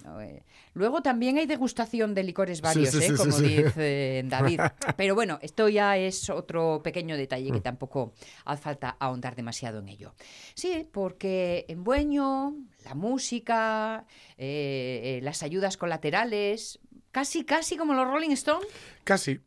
[0.74, 3.02] Luego también hay degustación de licores varios, sí, ¿eh?
[3.02, 4.60] sí, como dice David.
[4.96, 8.12] Pero bueno, esto ya es otro pequeño detalle que tampoco
[8.44, 10.14] hace falta ahondar demasiado en ello.
[10.54, 14.06] Sí, porque en Bueño, la música,
[14.38, 16.78] eh, eh, las ayudas colaterales,
[17.12, 18.66] casi, casi como los Rolling Stones.
[19.04, 19.40] Casi,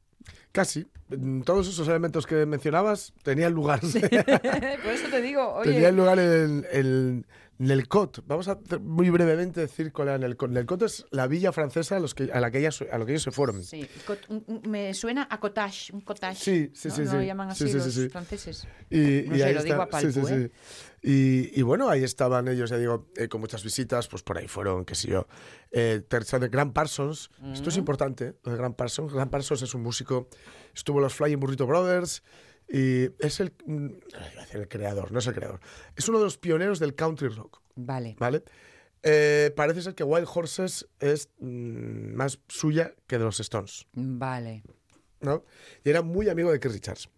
[0.52, 0.88] casi.
[1.18, 3.80] Mm, Todos esos elementos que mencionabas tenían lugar.
[3.82, 5.72] Por eso te digo, oye.
[5.74, 7.26] tenían lugar en, en-
[7.60, 8.24] en el Cot.
[8.26, 10.56] Vamos a muy brevemente decir cuál era el Cot.
[10.58, 13.06] El Cot es la villa francesa a, los que, a la que ellas- a lo
[13.06, 13.64] que ellos se fueron.
[13.64, 13.88] Sí,
[14.68, 16.36] me suena a cottage, un cottage.
[16.44, 16.96] Sí, sí, ¿no?
[16.96, 17.18] sí, ¿No sí.
[17.18, 18.68] lo llaman Sí, así sí, los sí, franceses?
[18.90, 18.98] Y,
[19.28, 20.12] No y sé, ahí lo digo a sí, ¿eh?
[20.12, 20.52] sí.
[21.06, 24.48] Y, y bueno, ahí estaban ellos, ya digo, eh, con muchas visitas, pues por ahí
[24.48, 25.28] fueron, qué sé yo,
[25.72, 27.30] eh, tercero de Grant Parsons.
[27.54, 28.34] Esto es importante, ¿eh?
[28.44, 29.14] lo de Grant Parsons.
[29.14, 30.28] Grant Parsons es un músico,
[30.74, 32.24] estuvo los Flying Burrito Brothers
[32.70, 33.88] y es el, mm,
[34.54, 35.60] el creador, no es el creador,
[35.96, 38.16] es uno de los pioneros del country rock, Vale.
[38.20, 38.44] ¿vale?
[39.04, 43.86] Eh, parece ser que Wild Horses es mm, más suya que de los Stones.
[43.94, 44.64] Vale.
[45.20, 45.44] ¿no?
[45.84, 47.10] Y era muy amigo de Keith Richards.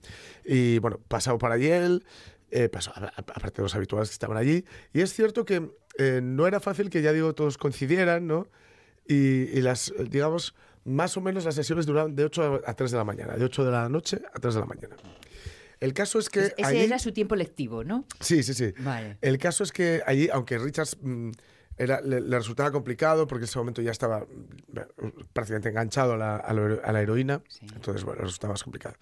[0.43, 2.05] Y bueno, pasado allí él,
[2.51, 4.63] eh, pasó, aparte de los habituales que estaban allí.
[4.93, 8.47] Y es cierto que eh, no era fácil que, ya digo, todos coincidieran, ¿no?
[9.07, 9.15] Y,
[9.57, 13.03] y las, digamos, más o menos las sesiones duraban de 8 a 3 de la
[13.03, 14.95] mañana, de 8 de la noche a 3 de la mañana.
[15.81, 16.79] El caso es que Es- ese allí...
[16.79, 18.05] era su tiempo lectivo, ¿no?
[18.21, 18.73] Sí, sí, sí.
[18.79, 19.17] Vale.
[19.21, 21.31] El caso es que allí, aunque Richards mm,
[21.77, 24.25] era, le, le resultaba complicado porque en ese momento ya estaba
[25.33, 27.65] prácticamente enganchado a la, a la hero- a la heroína, Sí.
[27.73, 28.95] entonces bueno, resultaba más complicado.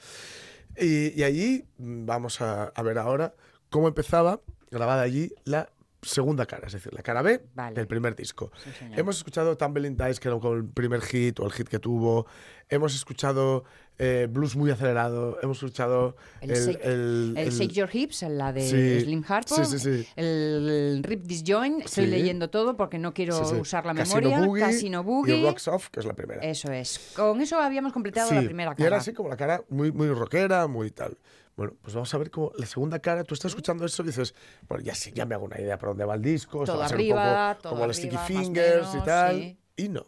[0.77, 3.35] Y, y allí mm, vamos a, a ver ahora
[3.69, 4.41] cómo empezaba,
[4.71, 5.69] grabada allí, la
[6.03, 7.75] segunda cara, es decir, la cara B Vale.
[7.75, 8.51] del primer disco.
[8.63, 8.69] Sí.
[8.95, 12.25] Hemos escuchado Tumbling Dice, que era el primer hit o el hit que tuvo.
[12.69, 13.63] Hemos escuchado
[13.99, 15.37] eh, blues muy acelerado.
[15.43, 19.23] Hemos escuchado El, el, shake, el- el el- Shake Your Hips, la de Sí, Slim
[19.27, 19.63] Harpo.
[19.65, 20.07] sí.
[20.15, 21.85] El Rip Disjoint.
[21.85, 24.45] Estoy leyendo todo porque no quiero usar la Casino memoria.
[24.47, 25.37] Boogie Casino Boogie.
[25.37, 26.41] Y Rocks Off, que es la primera.
[26.41, 27.11] Eso es.
[27.15, 28.87] Con eso habíamos completado la primera Y cara.
[28.87, 31.17] era así como la cara muy, muy rockera, muy tal.
[31.55, 34.33] Bueno, pues vamos a ver cómo la segunda cara, tú estás escuchando eso y dices,
[34.67, 36.79] bueno, ya sí, ya me hago una idea por dónde va el disco, esto Todo
[36.79, 39.35] va a ser arriba, un poco todo como arriba, Sticky más Fingers menos, y tal.
[39.35, 39.57] sí.
[39.75, 40.05] Y no.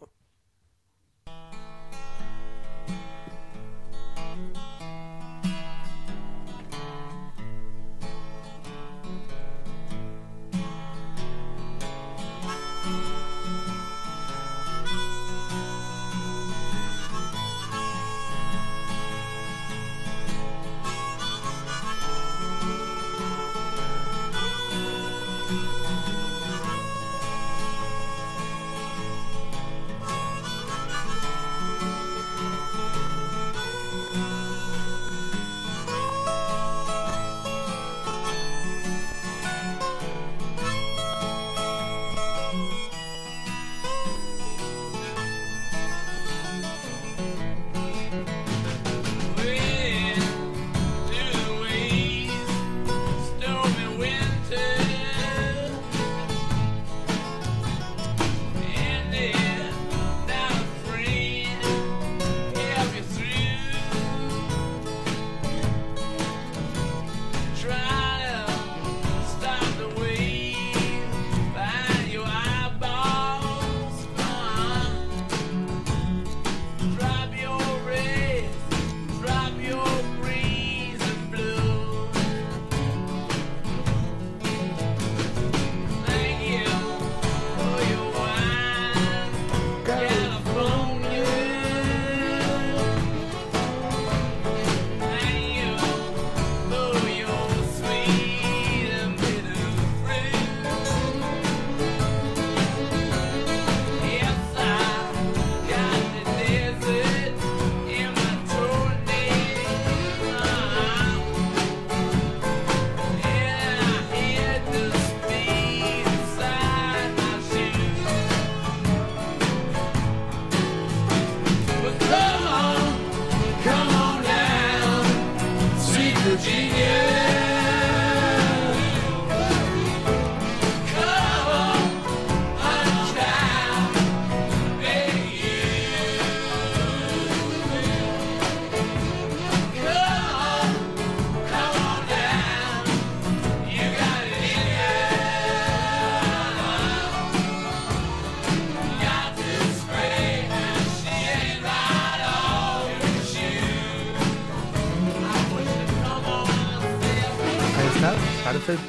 [158.66, 158.82] Parece,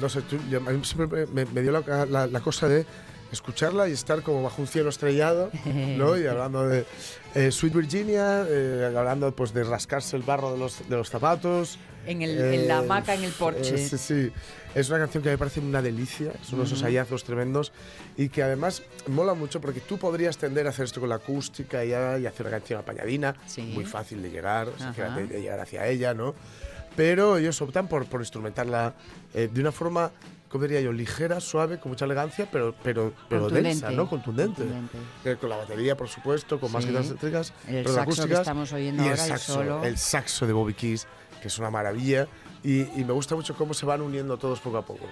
[0.00, 2.84] no sé, tú- yo- a mí siempre me, me dio la, la- la cosa de
[3.32, 5.50] escucharla y estar como bajo un cielo estrellado,
[5.96, 6.16] ¿no?
[6.16, 6.84] Y hablando de
[7.34, 11.78] eh, Sweet Virginia, eh, hablando pues de rascarse el barro de los, de los zapatos.
[12.06, 13.74] En el- en la hamaca, en el porche.
[13.74, 14.32] eh, sí, sí.
[14.76, 17.72] Es una canción que me parece una delicia, son esos hallazgos tremendos
[18.16, 21.84] y que además mola mucho porque tú podrías tender a hacer esto con la acústica
[21.84, 23.62] y, a- y hacer una canción apañadina, Sí.
[23.62, 26.34] muy fácil de llegar, o sea, de- de llegar hacia ella, ¿no?
[26.96, 28.94] Pero ellos optan por, por instrumentarla
[29.34, 30.10] eh, de una forma,
[30.48, 30.92] ¿cómo diría yo?
[30.92, 34.08] Ligera, suave, con mucha elegancia, pero, pero, pero densa, ¿no?
[34.08, 34.62] Contundente.
[34.62, 34.98] Contundente.
[35.24, 38.72] Eh, con la batería, por supuesto, con más guitarras eléctricas, El pero saxo que estamos
[38.72, 39.84] oyendo y ahora, el saxo, solo.
[39.84, 41.06] el saxo de Bobby Keys,
[41.42, 42.26] que es una maravilla.
[42.64, 45.06] Y, y me gusta mucho cómo se van uniendo todos poco a poco.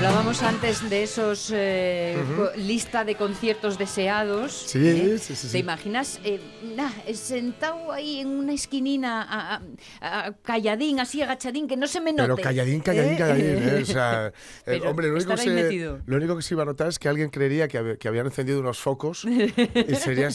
[0.00, 2.16] Hablábamos antes de esos eh,
[2.56, 4.50] lista de conciertos deseados.
[4.54, 5.18] Sí, ¿eh?
[5.18, 6.40] sí, sí, ¿Te imaginas eh,
[6.74, 9.56] nah, sentado ahí en una esquinina, a-
[10.00, 12.22] a- a- calladín, así agachadín, que no se me note?
[12.22, 13.16] Pero calladín, calladín, ¿eh?
[13.18, 13.44] calladín.
[13.58, 13.78] ¿eh?
[13.82, 14.32] O sea,
[14.66, 16.00] eh, hombre, lo único, que se, metido.
[16.06, 18.24] lo único que se iba a notar es que alguien creería que, hab- que habían
[18.24, 20.32] encendido unos focos y serían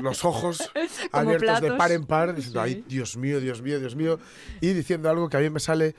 [0.00, 0.70] los ojos
[1.10, 4.20] abiertos de par en par, diciendo, ay, Dios mío, Dios mío, Dios mío,
[4.60, 5.94] y diciendo algo que a mí me sale eh,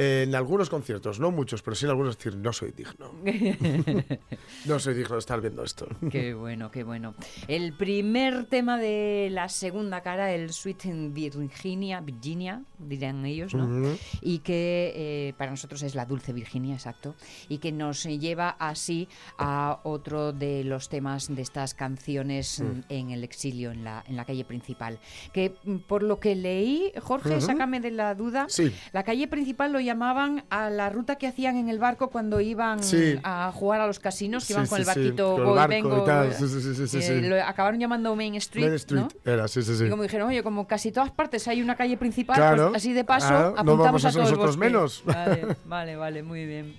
[0.00, 3.10] en algunos conciertos, no muchos, pero sí en algunos, decir, no soy digno.
[4.64, 5.88] no soy digno de estar viendo esto.
[6.08, 7.16] Qué bueno, qué bueno.
[7.48, 13.96] El primer tema de la segunda cara, el Sweet in Virginia, Virginia, dirán ellos, ¿no?
[14.20, 17.16] Y que eh, para nosotros es la dulce Virginia, exacto.
[17.48, 23.10] Y que nos lleva así a otro de los temas de estas canciones mm, en
[23.10, 25.00] el exilio, en la, en la calle principal.
[25.32, 28.72] Que mm, por lo que leí, Jorge, sácame de la duda, Sí.
[28.92, 32.82] la calle principal lo llamaban a la ruta que hacían en el barco cuando iban
[32.82, 33.18] Sí.
[33.22, 35.54] a jugar a los casinos, que Sí, iban con sí, el sí, barquito con el
[35.54, 36.02] barco vengo.
[36.02, 36.32] y tal.
[36.32, 37.20] eh.
[37.22, 38.64] Lo acabaron llamando Main Street.
[38.66, 39.08] Main Street ¿no?
[39.24, 39.84] era, sí, sí, sí.
[39.86, 42.68] Y como dijeron, oye, como casi todas partes hay una calle principal, Claro.
[42.70, 45.02] pues así de paso Ah, no apuntamos vamos a a ser el nosotros menos.
[45.04, 46.76] Vale, vale, vale, muy bien.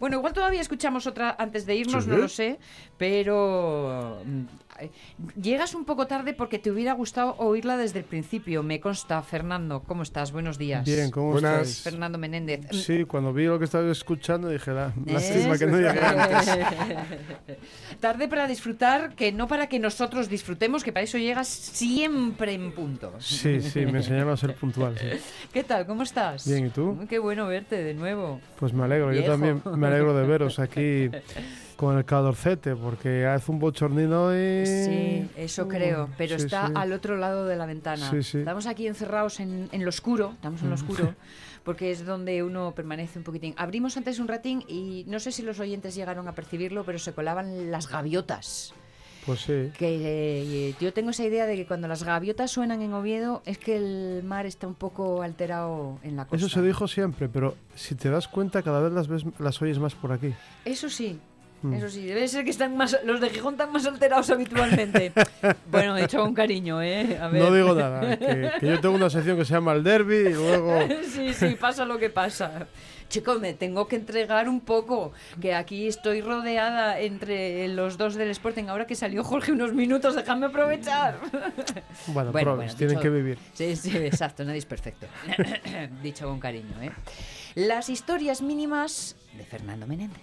[0.00, 2.58] Bueno, igual todavía escuchamos otra antes de irnos, no lo sé,
[2.98, 4.42] pero mm,
[5.40, 8.62] llegas un poco tarde porque te hubiera gustado oírla desde el principio.
[8.62, 9.82] Me consta, Fernando.
[9.82, 10.32] ¿Cómo estás?
[10.32, 10.84] Buenos días.
[10.84, 11.52] Bien, ¿cómo Buenas.
[11.60, 11.80] estáis?
[11.82, 12.66] Fernando Menéndez.
[12.72, 15.58] Sí, cuando vi lo que estaba escuchando dije, la, lástima ¿Eh?
[15.58, 16.58] que no llegué antes.
[18.00, 22.72] Tarde para disfrutar, que no para que nosotros disfrutemos, que para eso llegas siempre en
[22.72, 23.12] punto.
[23.18, 24.98] Sí, sí, me enseñaron a ser puntual.
[24.98, 25.06] sí.
[25.52, 25.86] ¿Qué tal?
[25.86, 26.46] ¿Cómo estás?
[26.46, 26.98] Bien, ¿y tú?
[27.08, 28.40] Qué bueno verte de nuevo.
[28.58, 29.26] Pues me alegro, Viejo.
[29.26, 31.10] yo también me alegro de veros aquí
[31.76, 34.66] con el calorcete, porque hace un bochornino y...
[34.66, 36.72] Sí, eso creo, pero Uh, sí, está sí.
[36.76, 38.10] al otro lado de la ventana.
[38.10, 38.38] Sí, sí.
[38.38, 41.14] Estamos aquí encerrados en, en lo oscuro, estamos en lo oscuro,
[41.64, 43.54] porque es donde uno permanece un poquitín.
[43.56, 47.12] Abrimos antes un ratín y no sé si los oyentes llegaron a percibirlo, pero se
[47.12, 48.72] colaban las gaviotas.
[49.26, 49.70] Pues sí.
[49.78, 53.56] Que eh, yo tengo esa idea de que cuando las gaviotas suenan en Oviedo es
[53.56, 56.36] que el mar está un poco alterado en la costa.
[56.44, 59.78] Eso se dijo siempre, pero si te das cuenta cada vez las, ves, las oyes
[59.78, 60.34] más por aquí.
[60.66, 61.18] Eso sí.
[61.64, 61.72] Mm.
[61.72, 65.12] Eso sí, debe ser que están más los de Gijón están más alterados habitualmente.
[65.70, 67.18] bueno, hecho con cariño, ¿eh?
[67.18, 67.42] A ver.
[67.42, 70.34] No digo nada, que, que yo tengo una sección que se llama el derby y
[70.34, 70.78] luego...
[71.08, 72.66] sí, sí, pasa lo que pasa.
[73.08, 78.30] Chico, me tengo que entregar un poco, que aquí estoy rodeada entre los dos del
[78.30, 78.64] Sporting.
[78.64, 81.16] Ahora que salió Jorge unos minutos, déjame aprovechar.
[82.08, 83.38] Bueno, Bueno, probes, bueno, tienen dicho- que vivir.
[83.54, 85.06] Sí, sí, exacto, nadie es perfecto.
[86.02, 86.90] Dicho con cariño, ¿eh?
[87.54, 90.20] Las historias mínimas de Fernando Menéndez.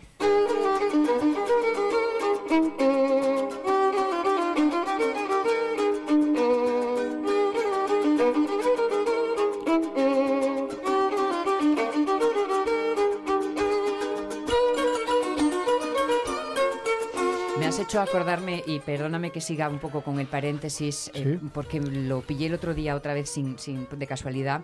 [17.82, 22.48] Hecho acordarme, y perdóname que siga un poco con el paréntesis, eh, porque lo pillé
[22.48, 24.62] el otro día otra vez sin, sin- de casualidad,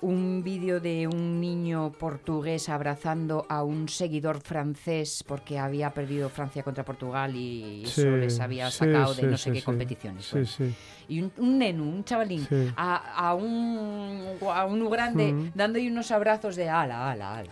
[0.00, 6.62] un vídeo de un niño portugués abrazando a un seguidor francés porque había perdido Francia
[6.62, 10.24] contra Portugal y eso Sí, les había sí, sacado de no sé qué competiciones.
[10.26, 10.46] Sí, bueno.
[10.46, 10.74] sí.
[11.08, 15.50] Y un, un neno, un chavalín, a, a un, a un grande Mm.
[15.54, 17.50] dándole unos abrazos de ala, ala, ala.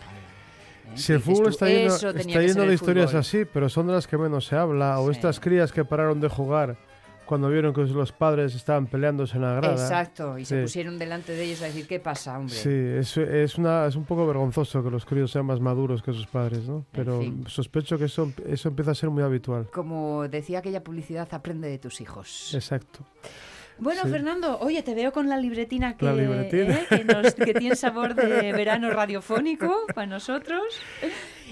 [0.93, 0.97] ¿Eh?
[0.97, 3.19] Si el fútbol está lleno, está de historias fútbol.
[3.19, 4.99] así, pero son de las que menos se habla.
[4.99, 5.11] O Sí.
[5.17, 6.77] estas crías que pararon de jugar
[7.25, 9.73] cuando vieron que los padres estaban peleándose en la grada.
[9.73, 12.55] Exacto, y se pusieron delante de ellos a decir, ¿qué pasa, hombre?
[12.55, 16.13] Sí, es, es, una, es un poco vergonzoso que los críos sean más maduros que
[16.13, 16.85] sus padres, ¿no?
[16.93, 17.43] Pero fin.
[17.47, 19.67] sospecho que eso, eso empieza a ser muy habitual.
[19.73, 22.53] Como decía aquella publicidad, aprende de tus hijos.
[22.53, 22.99] Exacto.
[23.79, 24.09] Bueno, sí.
[24.09, 26.73] Fernando, oye, te veo con la libretina que, La libretina.
[26.75, 26.85] ¿eh?
[26.89, 30.61] que, nos- que tiene sabor de verano radiofónico para nosotros.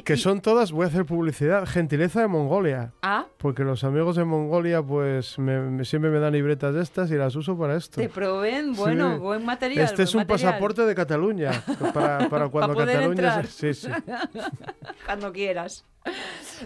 [0.03, 2.91] Que Y- son todas, voy a hacer publicidad, gentileza de Mongolia.
[3.01, 7.09] Ah, Porque los amigos de Mongolia, pues me- me- siempre me dan libretas de estas
[7.11, 8.01] y las uso para esto.
[8.01, 9.19] te proveen, bueno, Sí.
[9.19, 9.85] buen material.
[9.85, 10.49] Este es un material.
[10.51, 11.51] pasaporte de Cataluña.
[11.93, 13.43] Para, para cuando Cataluña.
[13.43, 13.93] se- Sí, sí.
[15.05, 15.85] Cuando quieras.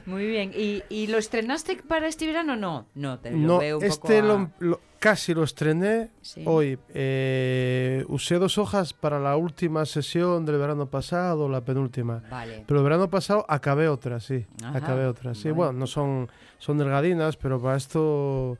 [0.06, 0.52] Muy bien.
[0.56, 2.56] ¿Y, y lo estrenaste para este verano?
[2.56, 6.10] No, no, te lo No, veo un poco este a- lo, lo- casi lo estrené
[6.22, 6.44] Sí.
[6.46, 6.78] hoy.
[6.94, 12.22] Eh, usé dos hojas para la última sesión del verano pasado, la penúltima.
[12.30, 12.64] Vale.
[12.68, 14.46] Pero el verano pasado acabé otra, sí.
[14.64, 15.44] Ajá, Acabé otra, sí.
[15.52, 15.56] bueno.
[15.70, 18.58] Bueno, no son, son delgadinas, pero para esto...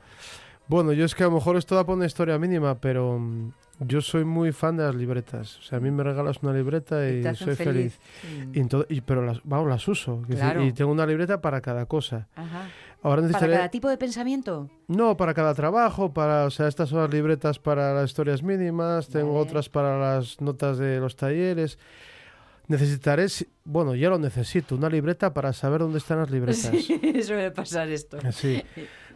[0.68, 3.52] Bueno, yo es que a lo mejor esto da para una historia mínima, pero mm,
[3.80, 5.58] yo soy muy fan de las libretas.
[5.58, 8.00] O sea, a mí me regalas una libreta y, soy feliz.
[8.54, 8.56] Mm.
[8.90, 10.22] Y, y- pero las, vamos, las uso.
[10.28, 10.62] Decir.
[10.62, 12.28] Y tengo una libreta para cada cosa.
[12.36, 12.68] Ajá.
[13.02, 13.54] Ahora ¿Para necesitaré...
[13.54, 14.70] cada tipo de pensamiento?
[14.88, 19.08] No, para cada trabajo, para, o sea, estas son las libretas para las historias mínimas,
[19.08, 19.46] tengo Vale.
[19.48, 21.78] otras para las notas de los talleres.
[22.68, 26.72] Necesitaré, si- bueno, ya lo necesito, una libreta para saber dónde están las libretas.
[26.76, 28.18] Sí, suele pasar esto.
[28.32, 28.62] Sí.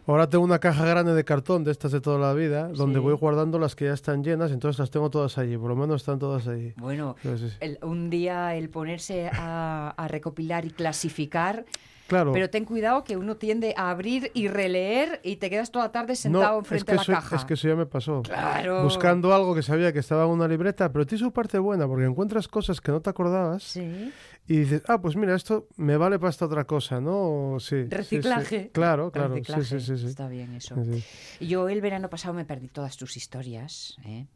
[0.06, 3.02] Ahora tengo una caja grande de cartón de estas de toda la vida, donde Sí.
[3.04, 6.02] voy guardando las que ya están llenas, entonces las tengo todas allí, por lo menos
[6.02, 6.72] están todas allí.
[6.76, 7.48] Bueno, sí.
[7.60, 11.64] el- un día el ponerse a, a recopilar y clasificar,
[12.06, 12.32] Claro.
[12.32, 15.92] pero ten cuidado que uno tiende a abrir y releer y te quedas toda la
[15.92, 17.36] tarde sentado no, enfrente es que, de la eso, caja.
[17.36, 18.22] es que eso ya me pasó.
[18.22, 18.82] Claro.
[18.82, 22.04] Buscando algo que sabía que estaba en una libreta, pero tiene su parte buena, porque
[22.04, 24.12] encuentras cosas que no te acordabas Sí.
[24.46, 27.56] Y dices, ah, pues mira, esto me vale para esta otra cosa, ¿no?
[27.60, 27.76] Sí.
[27.76, 27.88] sí, sí.
[27.90, 28.70] Reciclaje.
[28.72, 29.34] Claro, claro.
[29.34, 29.80] Reciclaje.
[29.80, 29.92] sí.
[29.94, 30.76] Está bien eso.
[31.40, 33.96] Yo el verano pasado me perdí todas tus historias.
[34.04, 34.26] ¿eh?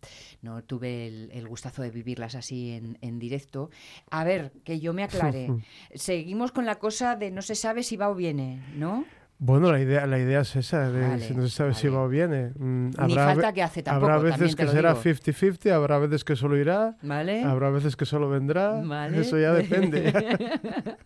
[0.41, 3.71] No tuve el, el gustazo de vivirlas así en, en directo.
[4.11, 5.49] A ver, que yo me aclare.
[5.95, 9.05] Seguimos con la cosa de no se sabe si va o viene, ¿no?
[9.41, 12.03] Bueno, la idea, la idea es esa, de Vale, si no se sabe si va
[12.03, 12.51] o viene.
[12.59, 15.03] Mm, Ni habrá falta ve- que hace tampoco, Habrá veces que será digo.
[15.05, 17.45] 50-50, habrá veces que solo irá, ¿Vale?
[17.45, 18.83] habrá veces que solo vendrá.
[19.15, 20.13] Eso ya depende.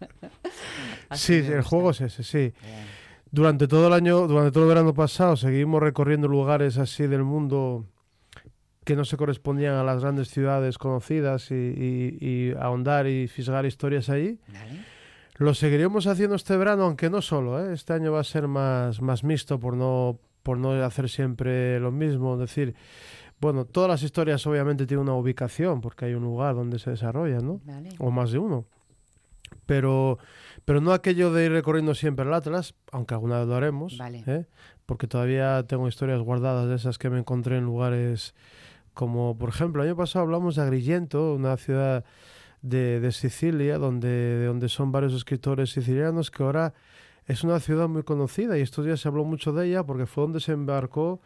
[1.15, 1.63] Sí, el gusta.
[1.63, 2.39] juego es ese, sí.
[2.39, 2.53] Bien.
[3.31, 7.87] Durante todo el año, durante todo el verano pasado, seguimos recorriendo lugares así del mundo
[8.85, 13.65] que no se correspondían a las grandes ciudades conocidas y, y- y ahondar y fisgar
[13.67, 14.39] historias ahí.
[14.49, 14.85] Vale.
[15.37, 17.65] Lo seguiremos haciendo este verano, aunque no solo.
[17.65, 17.73] ¿eh?
[17.73, 21.91] Este año va a ser más, más mixto por no, por no hacer siempre lo
[21.91, 22.35] mismo.
[22.35, 22.75] Es decir,
[23.41, 27.47] bueno, todas las historias obviamente tienen una ubicación porque hay un lugar donde se desarrollan,
[27.47, 27.61] ¿no?
[27.65, 27.91] Vale.
[27.99, 28.67] o más de uno.
[29.67, 30.19] Pero,
[30.65, 34.25] pero no aquello de ir recorriendo siempre el Atlas, aunque alguna vez lo haremos, Vale.
[34.27, 34.47] ¿eh?
[34.87, 38.35] porque todavía tengo historias guardadas de esas que me encontré en lugares
[38.95, 42.05] como, por ejemplo, el año pasado hablamos de Agrigento, una ciudad
[42.63, 46.73] de, de Sicilia, donde, de donde son varios escritores sicilianos, que ahora
[47.27, 50.23] es una ciudad muy conocida y estos días se habló mucho de ella porque fue
[50.23, 51.21] donde se embarcó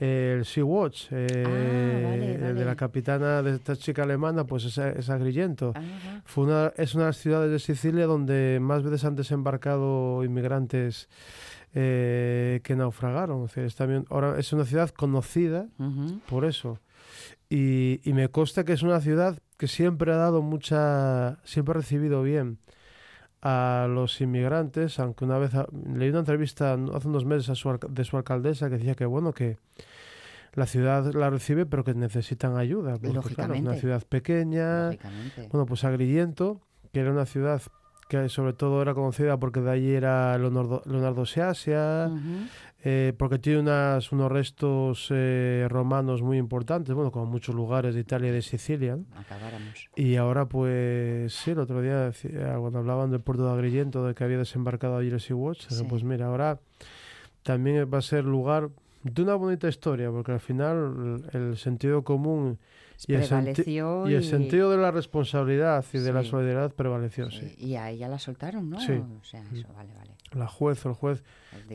[0.00, 4.64] eh, el Sea-Watch, eh, Ah, vale, el de la capitana de esta chica alemana, pues
[4.64, 5.72] es, es Agrigento.
[5.74, 6.22] Ajá.
[6.24, 11.08] Fue una, es una de las ciudades de Sicilia donde más veces han desembarcado inmigrantes
[11.74, 13.48] eh, que naufragaron.
[13.54, 15.68] Es, también, ahora es una ciudad conocida
[16.28, 16.80] por eso.
[17.48, 21.76] Y, y me consta que es una ciudad que siempre ha dado mucha, siempre ha
[21.80, 22.58] recibido bien
[23.42, 27.78] a los inmigrantes, aunque una vez a- leí una entrevista hace unos meses a su
[27.90, 29.58] de su alcaldesa que decía que bueno que
[30.54, 33.80] la ciudad la recibe pero que necesitan ayuda, porque claro, es una Lógicamente.
[33.80, 35.48] ciudad pequeña, Lógicamente.
[35.50, 36.60] bueno, pues Agrigento,
[36.92, 37.60] que era una ciudad
[38.08, 42.46] que sobre todo era conocida porque de allí era Leonardo, Leonardo Seasia, Ujú.
[42.86, 48.02] Eh, porque tiene unas, unos restos eh, romanos muy importantes, bueno, como muchos lugares de
[48.02, 48.96] Italia y de Sicilia.
[48.96, 49.04] ¿no?
[49.18, 49.88] Acabáramos.
[49.96, 54.14] Y ahora, pues, sí, el otro día, decía- cuando hablaban del puerto de Agrigento, de
[54.14, 55.86] que había desembarcado allí el Sea-Watch, dije, Sí.
[55.88, 56.60] pues mira, ahora
[57.42, 58.68] también va a ser lugar
[59.02, 62.58] de una bonita historia, porque al final el, sentido común
[63.06, 66.30] y el, Prevaleció y el sentido de la responsabilidad y de la Sí.
[66.30, 67.66] solidaridad prevaleció, sí, sí.
[67.66, 68.80] Y a ella la soltaron, ¿no?
[68.80, 68.92] Sí.
[68.92, 70.12] O sea, eso, vale, vale.
[70.34, 71.22] La juez o el juez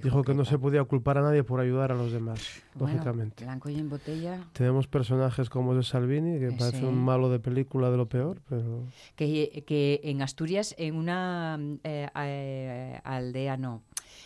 [0.03, 2.39] dijo que no se podía culpar a nadie por ayudar a los demás,
[2.76, 3.45] Bueno, lógicamente.
[3.45, 4.39] Blanco y en botella.
[4.53, 6.84] Tenemos personajes como ese Salvini, que Eh, parece sí.
[6.86, 8.84] un malo de película de lo peor, pero
[9.16, 13.82] Que, que en Asturias, en una mm, eh, eh, aldea, no,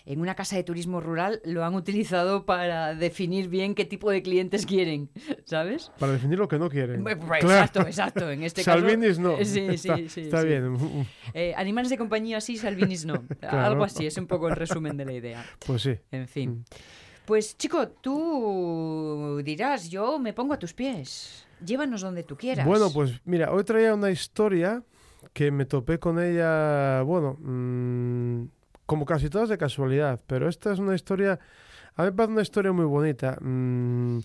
[0.05, 4.21] en una casa de turismo rural, lo han utilizado para definir bien qué tipo de
[4.21, 5.09] clientes quieren,
[5.45, 5.91] ¿sabes?
[5.97, 7.03] para definir lo que no quieren.
[7.03, 7.55] Pues, pues, Claro.
[7.55, 8.29] Exacto, exacto.
[8.29, 9.45] En este Salvinis caso, no.
[9.45, 10.21] Sí, está, sí, sí.
[10.21, 10.47] está sí.
[10.47, 10.77] bien.
[11.33, 13.23] Eh, animales de compañía sí, Salvinis no.
[13.41, 15.45] Algo así, es un poco el resumen de la idea.
[15.65, 15.95] Pues sí.
[16.11, 16.49] En fin.
[16.49, 16.63] Mm.
[17.25, 21.45] Pues chico, tú dirás, yo me pongo a tus pies.
[21.65, 22.65] Llévanos donde tú quieras.
[22.65, 24.83] Bueno, pues mira, hoy traía una historia
[25.31, 28.43] que me topé con ella, bueno, mm,
[28.85, 31.39] como casi todas de casualidad, pero esta es una historia,
[31.95, 33.37] a mí me parece una historia muy bonita.
[33.41, 34.19] Mm,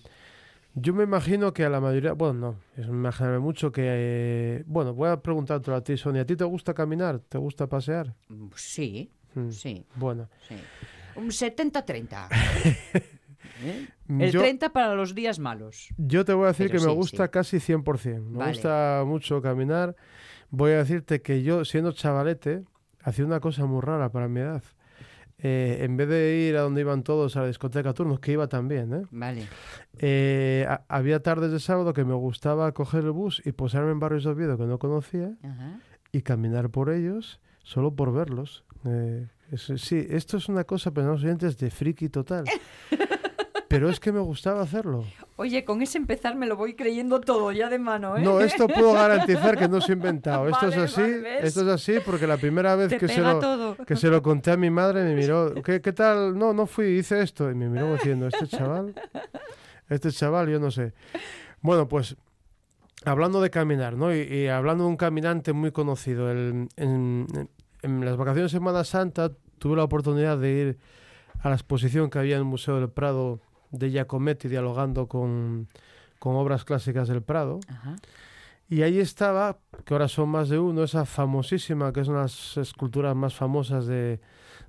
[0.75, 4.93] yo me imagino que a la mayoría, bueno, no, es imaginarme mucho que, eh, bueno,
[4.93, 7.19] voy a preguntártelo a ti, Sonia, ¿a ti te gusta caminar?
[7.19, 8.13] ¿Te gusta pasear?
[8.29, 10.55] Mm, Sí, Mm, sí, Bueno, sí.
[11.15, 12.27] Un 70-30.
[13.61, 13.85] ¿Eh?
[14.07, 15.89] El yo, 30 para los días malos.
[15.97, 17.29] yo te voy a decir Pero que me gusta sí.
[17.31, 18.21] casi 100%.
[18.21, 18.53] Me Vale.
[18.53, 19.95] gusta mucho caminar.
[20.49, 22.63] Voy a decirte que yo, siendo chavalete,
[23.09, 24.63] hacía una cosa muy rara para mi edad.
[25.41, 28.47] Eh, en vez de ir a donde iban todos a la discoteca turnos, que iba
[28.47, 29.01] también, ¿eh?
[29.11, 29.47] Vale.
[29.97, 33.99] Eh, ha- había tardes de sábado que me gustaba coger el bus y posarme en
[33.99, 35.79] barrios de Oviedo que no conocía Ajá.
[36.11, 38.65] y caminar por ellos solo por verlos.
[38.85, 42.43] Eh, es- sí, esto es una cosa, pero los oyentes, de friki total.
[43.69, 45.05] Pero es que me gustaba hacerlo.
[45.35, 48.21] Oye, con ese empezar me lo voy creyendo todo ya de mano, ¿eh?
[48.21, 50.49] No, esto puedo garantizar que no se ha inventado.
[50.49, 51.03] Esto es así,
[51.39, 53.75] esto es así porque la primera vez que se, lo, todo.
[53.85, 56.37] que se lo conté a mi madre me miró, ¿qué, qué tal?
[56.37, 57.49] No, no fui, hice esto.
[57.51, 58.95] Y me miró diciendo, este chaval,
[59.87, 60.93] este chaval, yo no sé.
[61.61, 62.17] Bueno, pues
[63.05, 64.13] hablando de caminar, ¿no?
[64.15, 67.49] Y, y hablando de un caminante muy conocido, el- en, en-
[67.81, 70.77] en las vacaciones de Semana Santa tuve la oportunidad de ir
[71.41, 73.39] a la exposición que había en el Museo del Prado
[73.71, 75.67] de Giacometti dialogando con,
[76.19, 77.59] con obras clásicas del Prado.
[77.67, 77.95] Ajá.
[78.71, 82.23] Y ahí estaba, que ahora son más de uno, esa famosísima, que es una de
[82.25, 84.19] las esculturas más famosas de,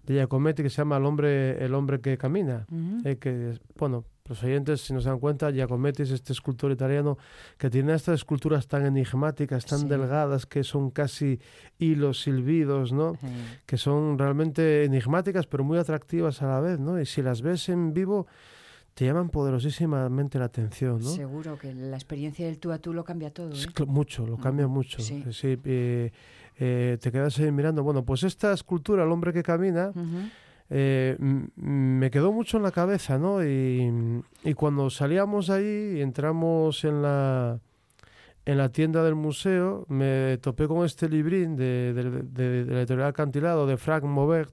[0.07, 2.67] de Giacometti, que se llama El hombre, el hombre que camina.
[3.05, 7.19] Eh, que, bueno, los oyentes, si no se dan cuenta, Giacometti es este escultor italiano
[7.59, 9.89] que tiene estas esculturas tan enigmáticas, tan Sí.
[9.89, 11.39] delgadas, que son casi
[11.79, 13.19] hilos silbidos, ¿no?
[13.67, 16.99] Que son realmente enigmáticas, pero muy atractivas a la vez, ¿no?
[16.99, 18.27] Y si las ves en vivo,
[19.01, 21.09] te llaman poderosísimamente la atención, ¿no?
[21.09, 23.51] Seguro que la experiencia del tú a tú lo cambia todo.
[23.51, 23.85] ¿eh?
[23.87, 25.01] mucho, lo cambia mucho.
[25.01, 25.25] sí.
[25.33, 26.13] Sí, eh,
[26.59, 27.83] eh, te quedas ahí mirando.
[27.83, 29.91] Bueno, pues esta escultura, El hombre que camina,
[30.69, 33.43] me quedó mucho en la cabeza, ¿no?
[33.43, 37.59] Y, y cuando salíamos ahí y entramos en la,
[38.45, 42.81] en la tienda del museo, me topé con este librín de, de- de- de la
[42.81, 44.53] editorial Acantilado de Frank Maubert,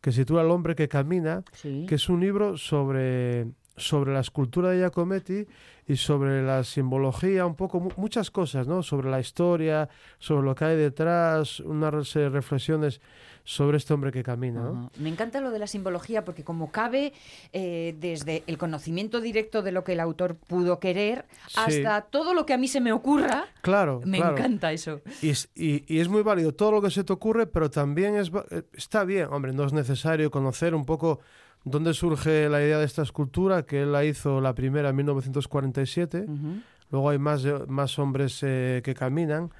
[0.00, 1.84] que se titula El hombre que camina, Sí.
[1.86, 3.46] que es un libro sobre,
[3.76, 5.46] sobre la escultura de Giacometti
[5.86, 8.82] y sobre la simbología, un poco, mu- muchas cosas, ¿no?
[8.82, 13.00] Sobre la historia, sobre lo que hay detrás, una serie de reflexiones
[13.46, 14.88] sobre este hombre que camina.
[14.98, 17.12] Me encanta lo de la simbología porque como cabe
[17.52, 21.54] eh, desde el conocimiento directo de lo que el autor pudo querer Sí.
[21.56, 24.38] hasta todo lo que a mí se me ocurra, Claro, me claro.
[24.38, 25.02] encanta eso.
[25.20, 28.14] Y es, y- y es muy válido todo lo que se te ocurre, pero también
[28.16, 31.20] es, eh, está bien, hombre, no es necesario conocer un poco
[31.64, 36.26] dónde surge la idea de esta escultura, que él la hizo la primera en 1947.
[36.28, 36.60] Ujú.
[36.90, 39.50] Luego hay más, de- más hombres eh, que caminan.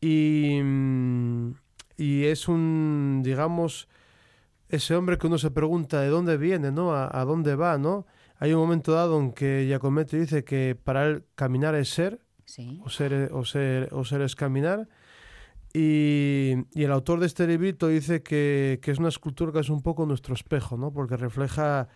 [0.00, 1.50] Y, mm,
[1.96, 3.88] y es un, digamos,
[4.68, 6.92] ese hombre que uno se pregunta de dónde viene, ¿no?
[6.94, 8.06] A, a dónde va, ¿no?
[8.38, 12.80] Hay un momento dado en que Giacometti dice que para él caminar es ser, Sí.
[12.84, 14.88] o ser, o ser, o ser es caminar.
[15.78, 20.06] Y, el autor de este librito dice que, es una escultura que es un poco
[20.06, 20.90] nuestro espejo, ¿no?
[20.90, 21.88] Porque refleja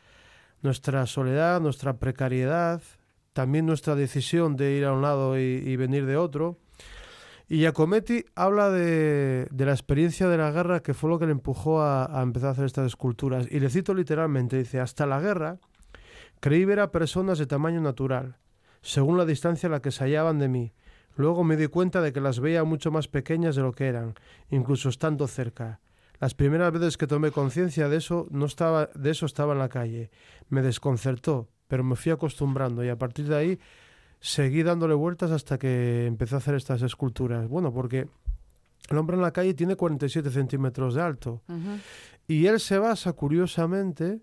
[0.60, 2.82] nuestra soledad, nuestra precariedad,
[3.32, 6.58] también nuestra decisión de ir a un lado y, venir de otro.
[7.48, 11.82] Y Giacometti habla de, la experiencia de la guerra que fue lo que le empujó
[11.82, 13.46] a empezar a hacer estas esculturas.
[13.50, 15.58] Y le cito literalmente, dice, hasta la guerra
[16.40, 18.36] creí ver a personas de tamaño natural,
[18.82, 20.74] según la distancia a la que se hallaban de mí.
[21.20, 24.14] Luego me di cuenta de que las veía mucho más pequeñas de lo que eran,
[24.48, 25.80] incluso estando cerca.
[26.18, 29.68] Las primeras veces que tomé conciencia de eso, no estaba, de eso estaba en la
[29.68, 30.10] calle.
[30.48, 33.58] Me desconcertó, pero me fui acostumbrando y a partir de ahí
[34.18, 37.46] seguí dándole vueltas hasta que empecé a hacer estas esculturas.
[37.48, 38.08] Bueno, porque
[38.88, 41.42] el hombre en la calle tiene 47 centímetros de alto
[42.28, 44.22] y él se basa curiosamente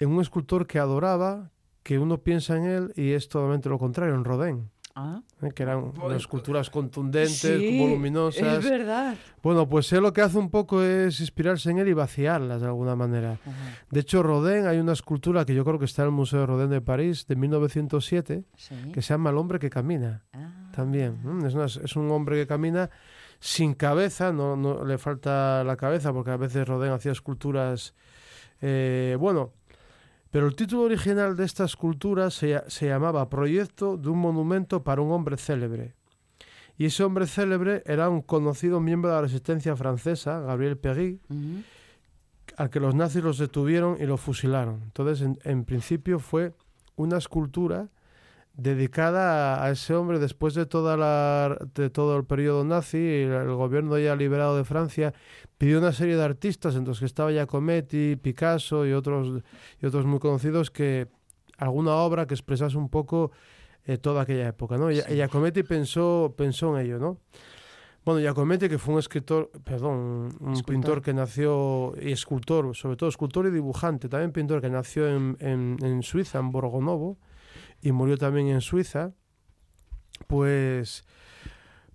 [0.00, 1.52] en un escultor que adoraba,
[1.84, 4.70] que uno piensa en él y es totalmente lo contrario, en Rodin.
[4.98, 5.50] Ah, ¿eh?
[5.54, 8.64] que eran unas esculturas contundentes, sí, voluminosas.
[8.64, 9.14] Es verdad.
[9.42, 12.66] Bueno, pues él lo que hace un poco es inspirarse en él y vaciarlas de
[12.66, 13.32] alguna manera.
[13.32, 13.52] Ajá.
[13.90, 16.46] De hecho, Rodin, hay una escultura que yo creo que está en el Museo de
[16.46, 18.74] Rodin de París, de 1907, Sí.
[18.94, 20.24] que se llama El hombre que camina.
[20.32, 20.70] Ah.
[20.74, 21.20] También.
[21.24, 21.46] ¿m?
[21.46, 22.88] Es, una- es un hombre que camina
[23.38, 27.94] sin cabeza, no, no le falta la cabeza, porque a veces Rodin hacía esculturas.
[28.62, 29.52] eh, bueno,
[30.30, 35.00] pero el título original de esta escultura se, se llamaba Proyecto de un monumento para
[35.00, 35.94] un hombre célebre.
[36.78, 41.62] Y ese hombre célebre era un conocido miembro de la resistencia francesa, Gabriel Péguy, Ujú.
[42.58, 44.80] al que los nazis los detuvieron y lo fusilaron.
[44.82, 46.52] Entonces, en, en principio fue
[46.96, 47.88] una escultura
[48.56, 53.98] dedicada a, ese hombre después de toda la de todo el periodo nazi, el, gobierno
[53.98, 55.12] ya liberado de Francia
[55.58, 59.42] pidió una serie de artistas, entre los que estaba Giacometti, Picasso y otros
[59.80, 61.08] y otros muy conocidos que
[61.58, 63.30] alguna obra que expresase un poco
[63.84, 64.90] eh, toda aquella época, ¿no?
[64.90, 65.02] Sí.
[65.02, 67.18] Giacometti pensó pensó en ello, ¿no?
[68.06, 70.64] Bueno, Giacometti, que fue un escritor, perdón, un Escultor.
[70.64, 75.36] pintor que nació, y escultor, sobre todo escultor y dibujante, también pintor que nació en,
[75.40, 77.18] en, en Suiza, en Borgonovo,
[77.86, 79.12] y murió también en Suiza,
[80.26, 81.04] pues,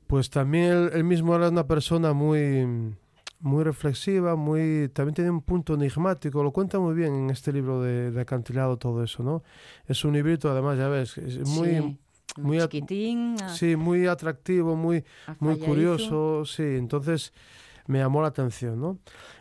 [0.07, 2.95] pues también él, él mismo era una persona muy,
[3.39, 7.81] muy reflexiva, muy, también tiene un punto enigmático, lo cuenta muy bien en este libro
[7.81, 9.43] de, de Acantilado todo eso, ¿no?
[9.85, 11.97] Es un librito, además, ya ves, es muy,
[12.33, 12.41] Sí.
[12.41, 13.35] muy chiquitín.
[13.53, 15.03] sí, muy atractivo, muy,
[15.39, 17.33] muy curioso, sí, entonces
[17.87, 18.99] me llamó la atención, ¿no?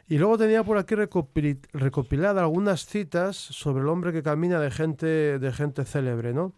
[0.09, 5.39] Y luego tenía por aquí recopilada algunas citas sobre el hombre que camina de gente,
[5.39, 6.53] de gente célebre, ¿no?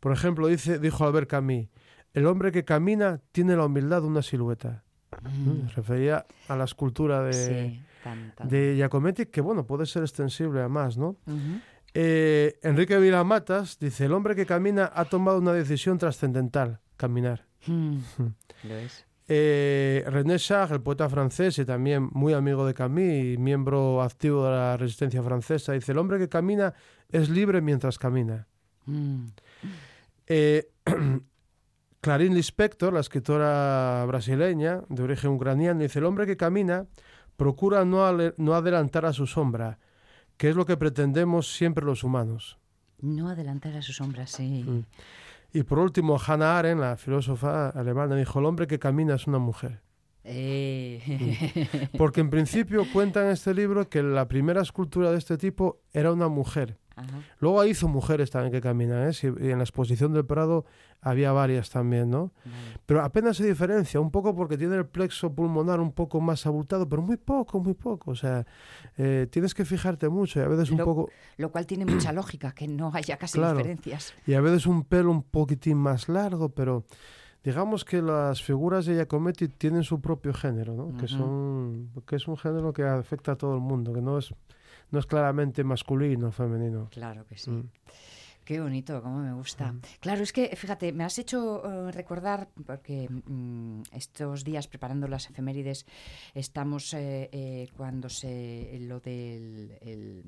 [0.00, 1.66] Por ejemplo, dice, dijo Albert Camus,
[2.14, 4.84] el hombre que camina tiene la humildad de una silueta.
[5.22, 5.68] Mm.
[5.74, 8.48] Refería a la escultura de, Sí, tan, tan.
[8.48, 11.16] de Giacometti, que bueno, puede ser extensible a más, ¿no?
[11.94, 16.80] Eh, Enrique Vilamatas dice, el hombre que camina ha tomado una decisión trascendental.
[16.96, 17.46] caminar.
[17.66, 17.98] Mm,
[18.64, 19.06] Lo es.
[19.30, 24.44] Eh, René Char, el poeta francés y también muy amigo de Camille y miembro activo
[24.44, 26.72] de la resistencia francesa, dice, el hombre que camina
[27.10, 28.46] es libre mientras camina.
[28.86, 29.26] Mm,
[30.26, 30.70] Eh,
[32.00, 36.86] Clarín Lispector, la escritora brasileña de origen ucraniano, dice, el hombre que camina
[37.36, 39.78] procura no, no adelantar a su sombra,
[40.38, 42.58] que es lo que pretendemos siempre los humanos.
[43.00, 44.64] No adelantar a sus sombras, sí.
[44.66, 44.84] Mm.
[45.52, 49.38] Y por último, Hannah Arendt, la filósofa alemana, dijo, el hombre que camina es una
[49.38, 49.80] mujer.
[50.24, 55.80] Eh, Porque en principio cuenta en este libro que la primera escultura de este tipo
[55.92, 56.76] era una mujer.
[56.98, 57.18] Ajá.
[57.40, 59.12] Luego hizo mujeres también que caminan, ¿eh?
[59.40, 60.64] Y en la exposición del Prado
[61.00, 62.32] había varias también, ¿no?
[62.86, 66.88] Pero apenas se diferencia, un poco porque tiene el plexo pulmonar un poco más abultado,
[66.88, 68.10] pero muy poco, muy poco.
[68.10, 68.46] O sea,
[68.96, 72.52] eh, tienes que fijarte mucho y a veces un poco, Lo cual tiene mucha lógica,
[72.52, 73.56] que no haya casi Claro.
[73.58, 74.12] diferencias.
[74.26, 76.84] y a veces un pelo un poquitín más largo, pero
[77.44, 80.96] digamos que las figuras de Giacometti tienen su propio género, ¿no?
[80.98, 84.34] Que son, que es un género que afecta a todo el mundo, que no es,
[84.90, 86.88] no es claramente masculino o femenino.
[86.90, 87.50] Claro que sí.
[87.50, 87.68] Mm.
[88.44, 89.74] Qué bonito, cómo me gusta.
[90.00, 95.28] Claro, es que, fíjate, me has hecho eh, recordar, porque mm, estos días preparando las
[95.28, 95.84] efemérides,
[96.34, 98.78] estamos eh, eh, cuando se.
[98.80, 99.76] lo del.
[99.82, 100.24] el-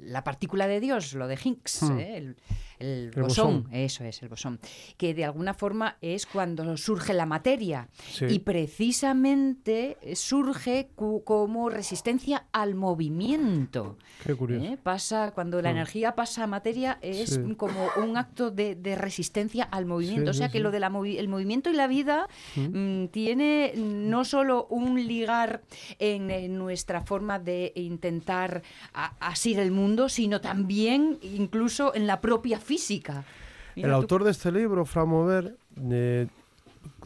[0.00, 1.98] la partícula de Dios, lo de Hmm.
[2.00, 2.36] eh, el,
[2.78, 3.74] el El bosón, bosón.
[3.74, 4.60] eso es, el bosón,
[4.96, 7.88] que de alguna forma es cuando surge la materia.
[8.10, 8.26] Sí.
[8.28, 13.98] Y precisamente surge como resistencia al movimiento.
[14.24, 14.64] Qué curioso.
[14.64, 14.78] ¿eh?
[14.82, 15.76] Pasa, cuando la Mm.
[15.76, 17.54] energía pasa a materia, es Sí.
[17.56, 20.30] como un acto de, de resistencia al movimiento.
[20.30, 25.62] O sea que lo del movimiento y la vida mm, tiene no solo un ligar
[25.98, 28.62] en, eh, nuestra forma de intentar
[28.92, 33.24] asir el mundo, sino también incluso en la propia física.
[33.76, 33.96] Mira El tú.
[34.00, 35.56] autor de este libro, Fra Mover,
[35.90, 36.26] eh,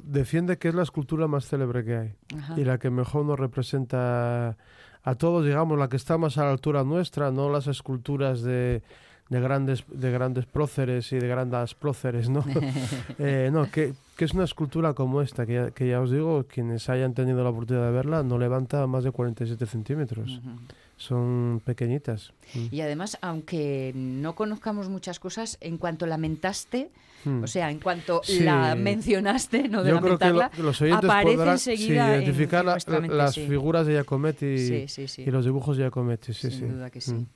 [0.02, 2.54] defiende que es la escultura más célebre que hay Ajá.
[2.61, 4.56] y la que mejor nos representa
[5.04, 8.82] a todos, digamos, la que está más a la altura nuestra, no las esculturas de,
[9.30, 12.44] de grandes de grandes próceres y de grandes próceres, ¿no?
[13.18, 16.44] Eh, no, que, que es una escultura como esta, que ya, que ya os digo,
[16.44, 20.38] quienes hayan tenido la oportunidad de verla, no levanta más de 47 centímetros.
[20.38, 20.50] Ujú.
[20.99, 22.32] Son pequeñitas.
[22.55, 22.66] Mm.
[22.72, 26.90] Y además, aunque no conozcamos muchas cosas, en cuanto lamentaste,
[27.24, 27.44] Mm.
[27.44, 28.40] o sea, en cuanto Sí.
[28.40, 32.22] la mencionaste, no de Yo creo que lo- lamentarla, los oyentes aparece sí, enseguida en-
[32.22, 33.46] identificar en la- las sí.
[33.46, 35.22] figuras de Giacometti Sí, sí, sí.
[35.22, 36.32] y los dibujos de Giacometti.
[36.34, 36.66] Sí, Sin sí.
[36.66, 37.12] duda que sí.
[37.14, 37.26] Mm.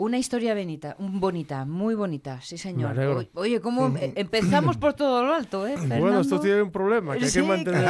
[0.00, 2.96] Una historia bonita, bonita, muy bonita, sí señor.
[2.96, 5.74] Oye, Oye, ¿cómo em- empezamos por todo lo alto, eh?
[5.76, 6.20] Bueno, Fernando?
[6.20, 7.84] esto tiene un problema, que hay Sí, que mantener...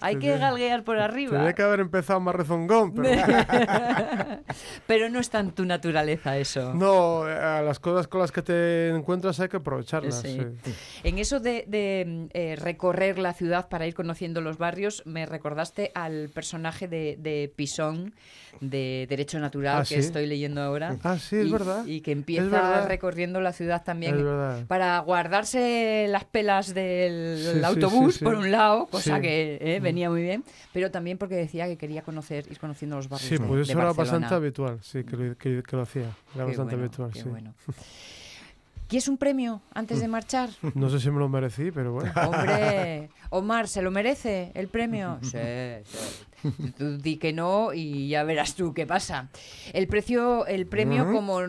[0.00, 1.32] Hay que galguear por arriba.
[1.32, 3.10] Tendría que haber empezado más rezongón, pero
[4.86, 6.72] Pero no está en tu naturaleza eso.
[6.74, 10.20] no, a las cosas con las que te encuentras hay que aprovecharlas.
[10.22, 10.40] Sí.
[10.64, 10.74] sí.
[11.04, 15.92] En eso de, de, eh, recorrer la ciudad para ir conociendo los barrios, me recordaste
[15.94, 18.14] al personaje de, de Pisón,
[18.60, 20.00] de Derecho Natural, Ah, que ¿sí?
[20.22, 20.96] Estoy leyendo ahora.
[21.04, 21.84] Ah, sí, es y, verdad.
[21.86, 24.24] Y que empieza recorriendo la ciudad también.
[24.68, 28.24] Para guardarse las pelas del Sí, autobús, sí, sí.
[28.24, 29.18] por un lado, cosa.
[29.18, 29.22] Mm.
[29.22, 33.08] que eh, venía muy bien, pero también porque decía que quería conocer, ir conociendo los
[33.08, 36.02] barrios Sí, de, pues eso era bastante habitual, sí, que lo, que- que lo hacía.
[36.02, 37.28] Era Qué bastante bueno, habitual, qué sí.
[37.28, 37.54] bueno.
[38.88, 40.50] ¿Quieres un premio antes de marchar?
[40.74, 42.12] No sé si me lo merecí, pero bueno.
[42.26, 45.18] Hombre, Omar, ¿se lo merece el premio?
[45.22, 45.98] Sí, sí.
[46.76, 49.28] Tú di que no y ya verás tú qué pasa.
[49.72, 51.40] El precio, el premio como,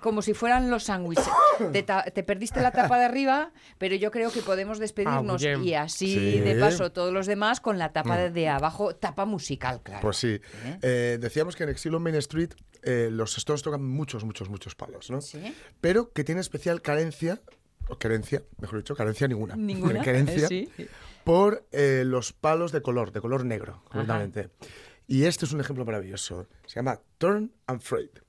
[0.00, 1.28] como si fueran los sándwiches.
[1.72, 6.06] Te, perdiste la tapa de arriba, pero yo creo que podemos despedirnos Ah, y así
[6.14, 6.40] Sí.
[6.40, 10.00] de paso todos los demás con la tapa de, de abajo, tapa musical, claro.
[10.02, 10.40] Pues sí.
[10.64, 10.78] ¿Eh?
[10.82, 12.50] Eh, decíamos que en Exilo Main Street
[12.82, 15.20] eh, los Stones tocan muchos, muchos, muchos palos, ¿no?
[15.20, 15.40] ¿Sí?
[15.80, 17.40] Pero que tiene especial carencia,
[17.88, 19.56] o carencia, mejor dicho, carencia ninguna.
[19.56, 20.02] Ninguna.
[20.04, 20.68] Carencia Sí.
[21.26, 24.50] Por eh, los palos de color, de color negro, concretamente.
[25.08, 26.46] Y este es un ejemplo maravilloso.
[26.66, 28.20] Se llama Turn and Freight.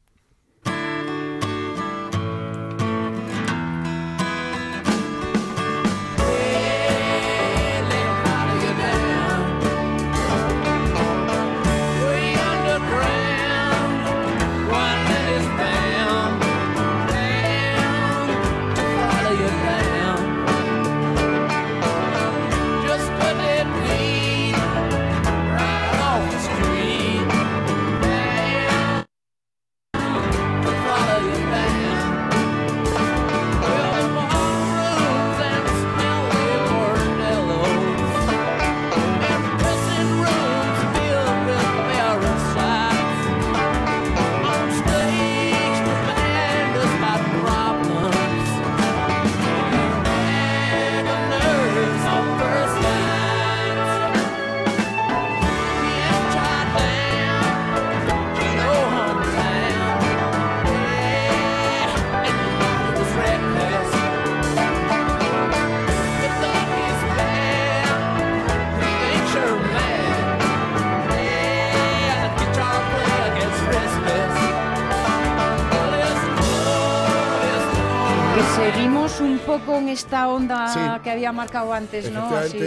[79.18, 80.80] Seguimos un poco en esta onda Sí.
[81.03, 82.26] que había marcado antes, ¿no?
[82.36, 82.59] Así.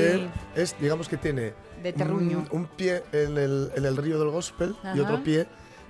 [0.55, 2.45] es, digamos que tiene De terruño.
[2.51, 5.03] un, un pie en el, en el río del gospel y Ajá.
[5.03, 5.47] otro pie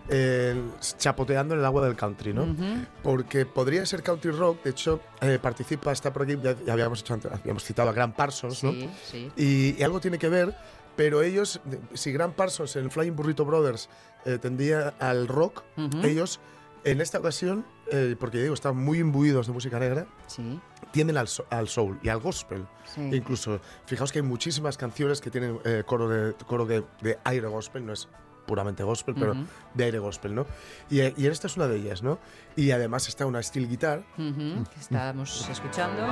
[0.09, 0.61] eh,
[0.99, 2.43] chapoteando en el agua del country, ¿no?
[2.43, 2.65] Ujú.
[3.03, 7.01] Porque podría ser country rock, de hecho, eh, participa, está por aquí, ya, ya habíamos,
[7.01, 8.73] hecho antes- habíamos citado a Grant Parsons, ¿no?
[8.73, 9.33] Sí, sí.
[9.37, 10.55] Y, y algo tiene que ver,
[10.97, 11.61] pero ellos,
[11.95, 13.89] si Grant Parsons en Flying Burrito Brothers
[14.25, 16.05] eh, tendía al rock, Ujú.
[16.05, 16.41] ellos
[16.85, 20.61] en esta ocasión, eh, porque digo, están muy imbuidos de música negra, Sí,
[20.93, 22.67] tienden al, so- al soul y al gospel.
[22.85, 23.01] sí.
[23.13, 27.47] Incluso, fijaos que hay muchísimas canciones que tienen eh, coro, de, coro de, de aire
[27.49, 28.09] gospel, no es
[28.47, 29.45] puramente gospel, pero Ujú.
[29.75, 30.47] de aire gospel, ¿no?
[30.91, 32.19] Y, y esta es una de ellas, ¿no?
[32.57, 36.09] Y además está una steel guitar, Ujú, que estábamos escuchando.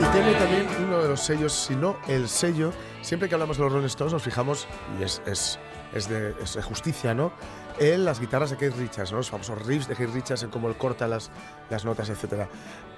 [0.00, 0.66] Y tiene también
[1.12, 4.66] los sellos, si no el sello, siempre que hablamos de los Rolling Stones nos fijamos,
[4.98, 5.58] y es, es,
[5.94, 7.32] es, de, es de justicia, ¿no?
[7.78, 9.18] En las guitarras de Keith Richards, ¿no?
[9.18, 11.30] Los famosos riffs de Keith Richards, en cómo él corta las,
[11.70, 12.46] las notas, etc.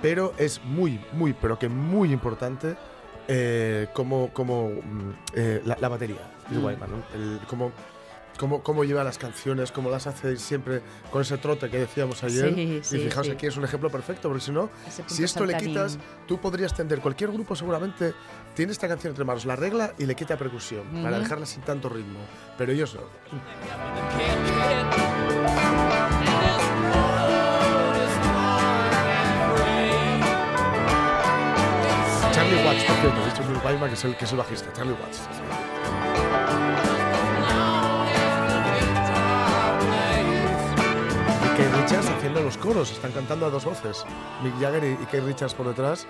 [0.00, 2.76] Pero es muy, muy, pero que muy importante
[3.28, 6.64] eh, como, como mm, eh, la, la batería, Bill Mm.
[6.64, 7.02] Wyman, ¿no?
[7.14, 7.72] El- cómo,
[8.38, 12.54] cómo, cómo lleva las canciones, cómo las hace siempre con ese trote que decíamos ayer.
[12.82, 13.32] Sí, y fijaos, sí.
[13.32, 14.70] aquí es un ejemplo perfecto, porque si no,
[15.06, 17.00] si esto le quitas, tú podrías tender.
[17.00, 18.14] Cualquier grupo seguramente
[18.54, 21.88] tiene esta canción entre manos, la regla y le quita percusión para dejarla sin tanto
[21.88, 22.20] ritmo.
[22.56, 23.02] Pero ellos no.
[32.32, 34.72] Charlie Watts, por cierto, dicho Bill Wyman, que es el, que es el bajista.
[34.72, 35.73] Charlie Watts.
[41.84, 44.06] Richards haciendo los coros, están cantando a dos voces.
[44.42, 46.06] Mick Jagger y, Keith Richards por detrás.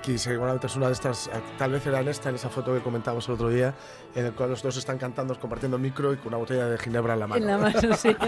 [0.00, 2.72] Que seguramente es una de estas, eh, tal vez era en esta, en esa foto
[2.72, 3.74] que comentábamos el otro día,
[4.14, 7.14] en el cual los dos están cantando, compartiendo micro y con una botella de ginebra
[7.14, 7.40] en la mano.
[7.40, 8.14] En la mano, sí.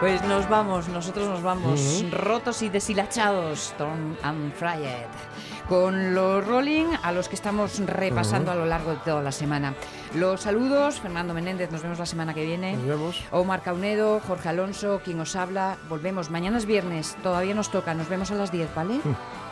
[0.00, 5.08] Pues nos vamos, nosotros nos vamos, rotos y deshilachados, Tom and Fried,
[5.68, 9.74] con los Rolling a los que estamos repasando a lo largo de toda la semana.
[10.14, 12.76] Los saludos, Fernando Menéndez, nos vemos la semana que viene.
[12.76, 13.24] Nos vemos.
[13.30, 15.76] Omar Caunedo, Jorge Alonso, quien os habla.
[15.88, 19.00] Volvemos, mañana es viernes, todavía nos toca, nos vemos a las 10, ¿vale?